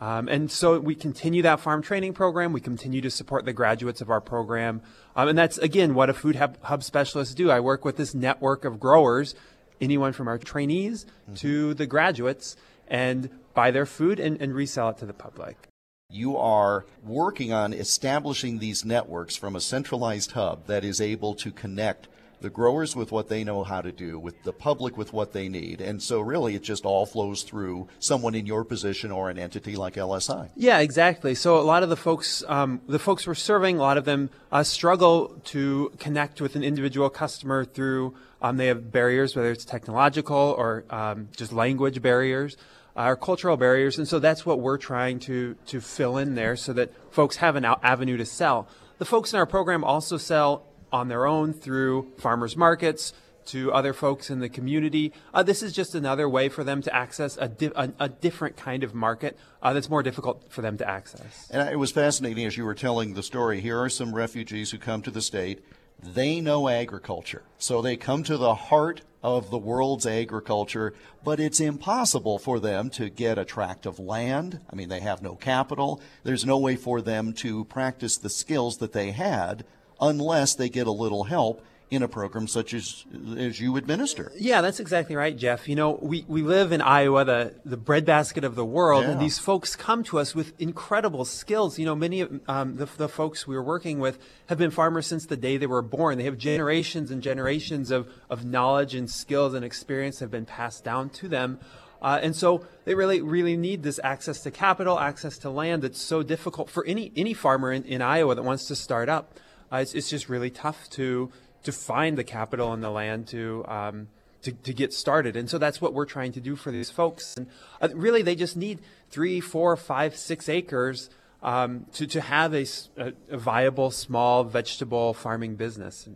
Um, 0.02 0.26
and 0.26 0.50
so 0.50 0.80
we 0.80 0.96
continue 0.96 1.42
that 1.42 1.60
farm 1.60 1.80
training 1.80 2.14
program. 2.14 2.52
We 2.52 2.60
continue 2.60 3.00
to 3.02 3.10
support 3.10 3.44
the 3.44 3.52
graduates 3.52 4.00
of 4.00 4.10
our 4.10 4.20
program. 4.20 4.82
Um, 5.14 5.28
and 5.28 5.38
that's, 5.38 5.58
again, 5.58 5.94
what 5.94 6.10
a 6.10 6.12
food 6.12 6.34
hub, 6.34 6.60
hub 6.60 6.82
specialists 6.82 7.36
do. 7.36 7.52
I 7.52 7.60
work 7.60 7.84
with 7.84 7.98
this 7.98 8.12
network 8.12 8.64
of 8.64 8.80
growers, 8.80 9.36
anyone 9.80 10.12
from 10.12 10.26
our 10.26 10.38
trainees 10.38 11.04
mm-hmm. 11.04 11.34
to 11.34 11.74
the 11.74 11.86
graduates, 11.86 12.56
and 12.88 13.30
buy 13.54 13.70
their 13.70 13.86
food 13.86 14.18
and, 14.18 14.42
and 14.42 14.56
resell 14.56 14.88
it 14.88 14.98
to 14.98 15.06
the 15.06 15.12
public. 15.12 15.68
You 16.10 16.36
are 16.36 16.84
working 17.04 17.52
on 17.52 17.72
establishing 17.72 18.58
these 18.58 18.84
networks 18.84 19.36
from 19.36 19.54
a 19.54 19.60
centralized 19.60 20.32
hub 20.32 20.66
that 20.66 20.84
is 20.84 21.00
able 21.00 21.36
to 21.36 21.52
connect 21.52 22.08
the 22.42 22.50
growers 22.50 22.94
with 22.94 23.10
what 23.10 23.28
they 23.28 23.44
know 23.44 23.64
how 23.64 23.80
to 23.80 23.92
do, 23.92 24.18
with 24.18 24.42
the 24.42 24.52
public 24.52 24.96
with 24.96 25.12
what 25.12 25.32
they 25.32 25.48
need. 25.48 25.80
And 25.80 26.02
so 26.02 26.20
really 26.20 26.54
it 26.54 26.62
just 26.62 26.84
all 26.84 27.06
flows 27.06 27.42
through 27.42 27.88
someone 27.98 28.34
in 28.34 28.46
your 28.46 28.64
position 28.64 29.10
or 29.10 29.30
an 29.30 29.38
entity 29.38 29.76
like 29.76 29.94
LSI. 29.94 30.50
Yeah, 30.56 30.78
exactly. 30.78 31.34
So 31.34 31.58
a 31.58 31.62
lot 31.62 31.82
of 31.82 31.88
the 31.88 31.96
folks, 31.96 32.44
um, 32.48 32.80
the 32.86 32.98
folks 32.98 33.26
we're 33.26 33.34
serving, 33.34 33.78
a 33.78 33.80
lot 33.80 33.96
of 33.96 34.04
them 34.04 34.30
uh, 34.50 34.62
struggle 34.62 35.40
to 35.44 35.92
connect 35.98 36.40
with 36.40 36.56
an 36.56 36.62
individual 36.62 37.08
customer 37.08 37.64
through, 37.64 38.14
um, 38.42 38.56
they 38.56 38.66
have 38.66 38.90
barriers, 38.90 39.36
whether 39.36 39.50
it's 39.50 39.64
technological 39.64 40.36
or 40.36 40.84
um, 40.90 41.28
just 41.36 41.52
language 41.52 42.02
barriers. 42.02 42.56
Uh, 42.94 43.06
or 43.06 43.16
cultural 43.16 43.56
barriers, 43.56 43.96
and 43.96 44.06
so 44.06 44.18
that's 44.18 44.44
what 44.44 44.60
we're 44.60 44.76
trying 44.76 45.18
to 45.18 45.56
to 45.64 45.80
fill 45.80 46.18
in 46.18 46.34
there, 46.34 46.54
so 46.54 46.74
that 46.74 46.92
folks 47.10 47.36
have 47.36 47.56
an 47.56 47.64
avenue 47.64 48.18
to 48.18 48.26
sell. 48.26 48.68
The 48.98 49.06
folks 49.06 49.32
in 49.32 49.38
our 49.38 49.46
program 49.46 49.82
also 49.82 50.18
sell 50.18 50.66
on 50.92 51.08
their 51.08 51.26
own 51.26 51.52
through 51.52 52.12
farmers 52.18 52.56
markets 52.56 53.12
to 53.46 53.72
other 53.72 53.92
folks 53.92 54.30
in 54.30 54.40
the 54.40 54.48
community. 54.48 55.12
Uh, 55.34 55.42
this 55.42 55.62
is 55.62 55.72
just 55.72 55.94
another 55.94 56.28
way 56.28 56.48
for 56.48 56.64
them 56.64 56.82
to 56.82 56.94
access 56.94 57.36
a, 57.38 57.48
di- 57.48 57.72
a, 57.74 57.92
a 57.98 58.08
different 58.08 58.56
kind 58.56 58.84
of 58.84 58.94
market 58.94 59.36
uh, 59.62 59.72
that's 59.72 59.90
more 59.90 60.02
difficult 60.02 60.44
for 60.48 60.62
them 60.62 60.76
to 60.78 60.88
access. 60.88 61.48
And 61.50 61.68
it 61.68 61.76
was 61.76 61.92
fascinating 61.92 62.46
as 62.46 62.56
you 62.56 62.64
were 62.64 62.74
telling 62.74 63.14
the 63.14 63.22
story. 63.22 63.60
Here 63.60 63.80
are 63.80 63.88
some 63.88 64.14
refugees 64.14 64.70
who 64.70 64.78
come 64.78 65.02
to 65.02 65.10
the 65.10 65.22
state. 65.22 65.64
They 66.02 66.40
know 66.40 66.68
agriculture. 66.68 67.42
So 67.58 67.80
they 67.80 67.96
come 67.96 68.22
to 68.24 68.36
the 68.36 68.54
heart 68.54 69.02
of 69.22 69.50
the 69.50 69.58
world's 69.58 70.04
agriculture, 70.04 70.94
but 71.22 71.38
it's 71.38 71.60
impossible 71.60 72.40
for 72.40 72.58
them 72.58 72.90
to 72.90 73.08
get 73.08 73.38
a 73.38 73.44
tract 73.44 73.86
of 73.86 74.00
land. 74.00 74.60
I 74.70 74.74
mean, 74.74 74.88
they 74.88 74.98
have 74.98 75.22
no 75.22 75.36
capital. 75.36 76.00
There's 76.24 76.44
no 76.44 76.58
way 76.58 76.74
for 76.74 77.00
them 77.00 77.32
to 77.34 77.64
practice 77.66 78.16
the 78.16 78.30
skills 78.30 78.78
that 78.78 78.92
they 78.92 79.12
had 79.12 79.64
unless 80.02 80.54
they 80.54 80.68
get 80.68 80.86
a 80.86 80.92
little 80.92 81.24
help 81.24 81.64
in 81.92 82.02
a 82.02 82.08
program 82.08 82.48
such 82.48 82.72
as 82.72 83.04
as 83.36 83.60
you 83.60 83.76
administer. 83.76 84.32
Yeah, 84.38 84.62
that's 84.62 84.80
exactly 84.80 85.14
right, 85.14 85.36
Jeff. 85.36 85.68
You 85.68 85.76
know, 85.76 85.98
we, 86.00 86.24
we 86.26 86.40
live 86.40 86.72
in 86.72 86.80
Iowa, 86.80 87.26
the, 87.26 87.54
the 87.66 87.76
breadbasket 87.76 88.44
of 88.44 88.54
the 88.54 88.64
world, 88.64 89.04
yeah. 89.04 89.10
and 89.10 89.20
these 89.20 89.38
folks 89.38 89.76
come 89.76 90.02
to 90.04 90.18
us 90.18 90.34
with 90.34 90.58
incredible 90.58 91.26
skills. 91.26 91.78
You 91.78 91.84
know, 91.84 91.94
many 91.94 92.22
of 92.22 92.40
um, 92.48 92.76
the, 92.76 92.88
the 92.96 93.10
folks 93.10 93.46
we 93.46 93.56
are 93.56 93.62
working 93.62 93.98
with 93.98 94.18
have 94.46 94.56
been 94.56 94.70
farmers 94.70 95.06
since 95.06 95.26
the 95.26 95.36
day 95.36 95.58
they 95.58 95.66
were 95.66 95.82
born. 95.82 96.16
They 96.16 96.24
have 96.24 96.38
generations 96.38 97.10
and 97.10 97.22
generations 97.22 97.90
of, 97.90 98.08
of 98.30 98.42
knowledge 98.42 98.94
and 98.94 99.10
skills 99.10 99.52
and 99.52 99.62
experience 99.62 100.20
have 100.20 100.30
been 100.30 100.46
passed 100.46 100.84
down 100.84 101.10
to 101.10 101.28
them. 101.28 101.60
Uh, 102.00 102.18
and 102.22 102.34
so 102.34 102.64
they 102.86 102.94
really, 102.94 103.20
really 103.20 103.56
need 103.58 103.82
this 103.82 104.00
access 104.02 104.40
to 104.40 104.50
capital, 104.50 104.98
access 104.98 105.36
to 105.38 105.50
land 105.50 105.82
that's 105.82 106.00
so 106.00 106.22
difficult 106.22 106.70
for 106.70 106.86
any, 106.86 107.12
any 107.16 107.34
farmer 107.34 107.70
in, 107.70 107.84
in 107.84 108.00
Iowa 108.00 108.34
that 108.34 108.42
wants 108.42 108.66
to 108.68 108.74
start 108.74 109.10
up 109.10 109.38
uh, 109.72 109.78
it's, 109.78 109.94
it's 109.94 110.10
just 110.10 110.28
really 110.28 110.50
tough 110.50 110.88
to 110.90 111.30
to 111.62 111.72
find 111.72 112.18
the 112.18 112.24
capital 112.24 112.72
and 112.72 112.82
the 112.82 112.90
land 112.90 113.28
to, 113.28 113.64
um, 113.68 114.08
to 114.42 114.52
to 114.52 114.74
get 114.74 114.92
started. 114.92 115.36
And 115.36 115.48
so 115.48 115.58
that's 115.58 115.80
what 115.80 115.94
we're 115.94 116.06
trying 116.06 116.32
to 116.32 116.40
do 116.40 116.56
for 116.56 116.70
these 116.70 116.90
folks. 116.90 117.36
And 117.36 117.46
uh, 117.80 117.88
really, 117.94 118.22
they 118.22 118.34
just 118.34 118.56
need 118.56 118.80
three, 119.10 119.40
four, 119.40 119.76
five, 119.76 120.16
six 120.16 120.48
acres 120.48 121.08
um, 121.42 121.86
to 121.94 122.06
to 122.06 122.20
have 122.20 122.54
a, 122.54 122.66
a, 122.96 123.36
viable 123.36 123.90
small 123.90 124.44
vegetable 124.44 125.14
farming 125.14 125.56
business. 125.56 126.08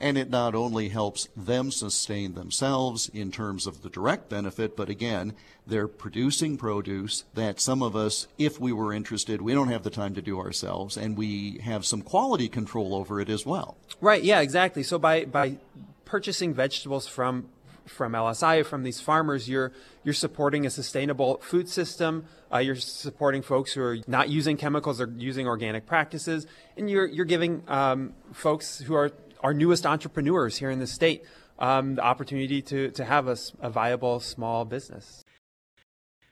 And 0.00 0.16
it 0.16 0.30
not 0.30 0.54
only 0.54 0.90
helps 0.90 1.28
them 1.36 1.70
sustain 1.70 2.34
themselves 2.34 3.08
in 3.08 3.32
terms 3.32 3.66
of 3.66 3.82
the 3.82 3.88
direct 3.88 4.28
benefit, 4.28 4.76
but 4.76 4.88
again, 4.88 5.34
they're 5.66 5.88
producing 5.88 6.56
produce 6.56 7.24
that 7.34 7.60
some 7.60 7.82
of 7.82 7.96
us, 7.96 8.28
if 8.38 8.60
we 8.60 8.72
were 8.72 8.92
interested, 8.92 9.42
we 9.42 9.54
don't 9.54 9.68
have 9.68 9.82
the 9.82 9.90
time 9.90 10.14
to 10.14 10.22
do 10.22 10.38
ourselves, 10.38 10.96
and 10.96 11.16
we 11.16 11.58
have 11.58 11.84
some 11.84 12.02
quality 12.02 12.48
control 12.48 12.94
over 12.94 13.20
it 13.20 13.28
as 13.28 13.44
well. 13.44 13.76
Right, 14.00 14.22
yeah, 14.22 14.40
exactly. 14.40 14.84
So 14.84 14.98
by, 14.98 15.24
by 15.24 15.56
purchasing 16.04 16.54
vegetables 16.54 17.06
from 17.06 17.48
from 17.88 18.12
LSI, 18.12 18.64
from 18.64 18.82
these 18.82 19.00
farmers, 19.00 19.48
you're 19.48 19.72
you're 20.04 20.14
supporting 20.14 20.66
a 20.66 20.70
sustainable 20.70 21.38
food 21.38 21.68
system. 21.68 22.26
Uh, 22.52 22.58
you're 22.58 22.76
supporting 22.76 23.42
folks 23.42 23.72
who 23.72 23.82
are 23.82 23.98
not 24.06 24.28
using 24.28 24.56
chemicals 24.56 25.00
or 25.00 25.12
using 25.16 25.46
organic 25.46 25.86
practices, 25.86 26.46
and 26.76 26.90
you're 26.90 27.06
you're 27.06 27.24
giving 27.24 27.62
um, 27.66 28.12
folks 28.32 28.78
who 28.78 28.94
are 28.94 29.10
our 29.40 29.54
newest 29.54 29.86
entrepreneurs 29.86 30.58
here 30.58 30.70
in 30.70 30.78
the 30.78 30.86
state 30.86 31.24
um, 31.58 31.96
the 31.96 32.02
opportunity 32.02 32.62
to, 32.62 32.90
to 32.92 33.04
have 33.04 33.28
a, 33.28 33.36
a 33.60 33.68
viable 33.70 34.20
small 34.20 34.64
business. 34.64 35.24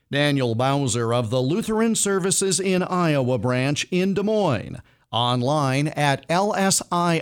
Daniel 0.09 0.55
Bowser 0.55 1.13
of 1.13 1.29
the 1.29 1.41
Lutheran 1.41 1.93
Services 1.95 2.59
in 2.61 2.81
Iowa 2.81 3.37
branch 3.37 3.85
in 3.91 4.13
Des 4.13 4.23
Moines, 4.23 4.77
online 5.11 5.89
at 5.89 6.25
lsiiowa.org. 6.29 7.19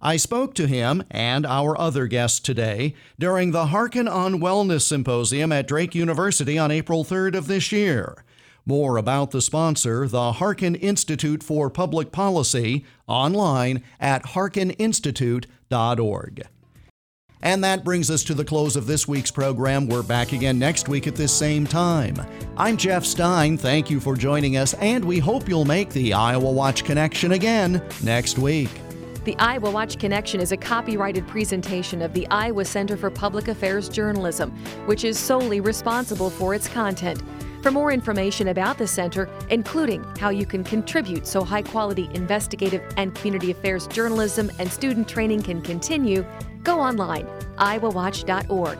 I 0.00 0.16
spoke 0.16 0.54
to 0.54 0.66
him 0.66 1.02
and 1.10 1.44
our 1.44 1.78
other 1.78 2.06
guests 2.06 2.40
today 2.40 2.94
during 3.18 3.50
the 3.50 3.66
Harkin 3.66 4.08
on 4.08 4.40
Wellness 4.40 4.82
Symposium 4.82 5.52
at 5.52 5.66
Drake 5.68 5.94
University 5.94 6.56
on 6.56 6.70
April 6.70 7.04
3rd 7.04 7.34
of 7.34 7.48
this 7.48 7.70
year. 7.72 8.24
More 8.68 8.96
about 8.98 9.30
the 9.30 9.40
sponsor, 9.40 10.06
the 10.06 10.32
Harkin 10.32 10.74
Institute 10.74 11.42
for 11.42 11.70
Public 11.70 12.12
Policy, 12.12 12.84
online 13.06 13.82
at 13.98 14.24
harkininstitute.org. 14.24 16.46
And 17.40 17.64
that 17.64 17.82
brings 17.82 18.10
us 18.10 18.22
to 18.24 18.34
the 18.34 18.44
close 18.44 18.76
of 18.76 18.86
this 18.86 19.08
week's 19.08 19.30
program. 19.30 19.88
We're 19.88 20.02
back 20.02 20.32
again 20.32 20.58
next 20.58 20.86
week 20.86 21.06
at 21.06 21.14
this 21.14 21.32
same 21.32 21.66
time. 21.66 22.16
I'm 22.58 22.76
Jeff 22.76 23.06
Stein. 23.06 23.56
Thank 23.56 23.88
you 23.88 24.00
for 24.00 24.14
joining 24.14 24.58
us, 24.58 24.74
and 24.74 25.02
we 25.02 25.18
hope 25.18 25.48
you'll 25.48 25.64
make 25.64 25.88
the 25.88 26.12
Iowa 26.12 26.50
Watch 26.50 26.84
Connection 26.84 27.32
again 27.32 27.82
next 28.02 28.38
week. 28.38 28.68
The 29.24 29.34
Iowa 29.38 29.70
Watch 29.70 29.98
Connection 29.98 30.42
is 30.42 30.52
a 30.52 30.58
copyrighted 30.58 31.26
presentation 31.26 32.02
of 32.02 32.12
the 32.12 32.28
Iowa 32.28 32.66
Center 32.66 32.98
for 32.98 33.10
Public 33.10 33.48
Affairs 33.48 33.88
Journalism, 33.88 34.50
which 34.84 35.04
is 35.04 35.18
solely 35.18 35.60
responsible 35.60 36.28
for 36.28 36.54
its 36.54 36.68
content. 36.68 37.22
For 37.62 37.70
more 37.70 37.92
information 37.92 38.48
about 38.48 38.78
the 38.78 38.86
center, 38.86 39.28
including 39.50 40.04
how 40.18 40.30
you 40.30 40.46
can 40.46 40.62
contribute 40.62 41.26
so 41.26 41.42
high 41.44 41.62
quality 41.62 42.08
investigative 42.14 42.82
and 42.96 43.14
community 43.14 43.50
affairs 43.50 43.86
journalism 43.88 44.50
and 44.58 44.70
student 44.70 45.08
training 45.08 45.42
can 45.42 45.60
continue, 45.60 46.24
go 46.62 46.80
online, 46.80 47.26
iowawatch.org. 47.56 48.78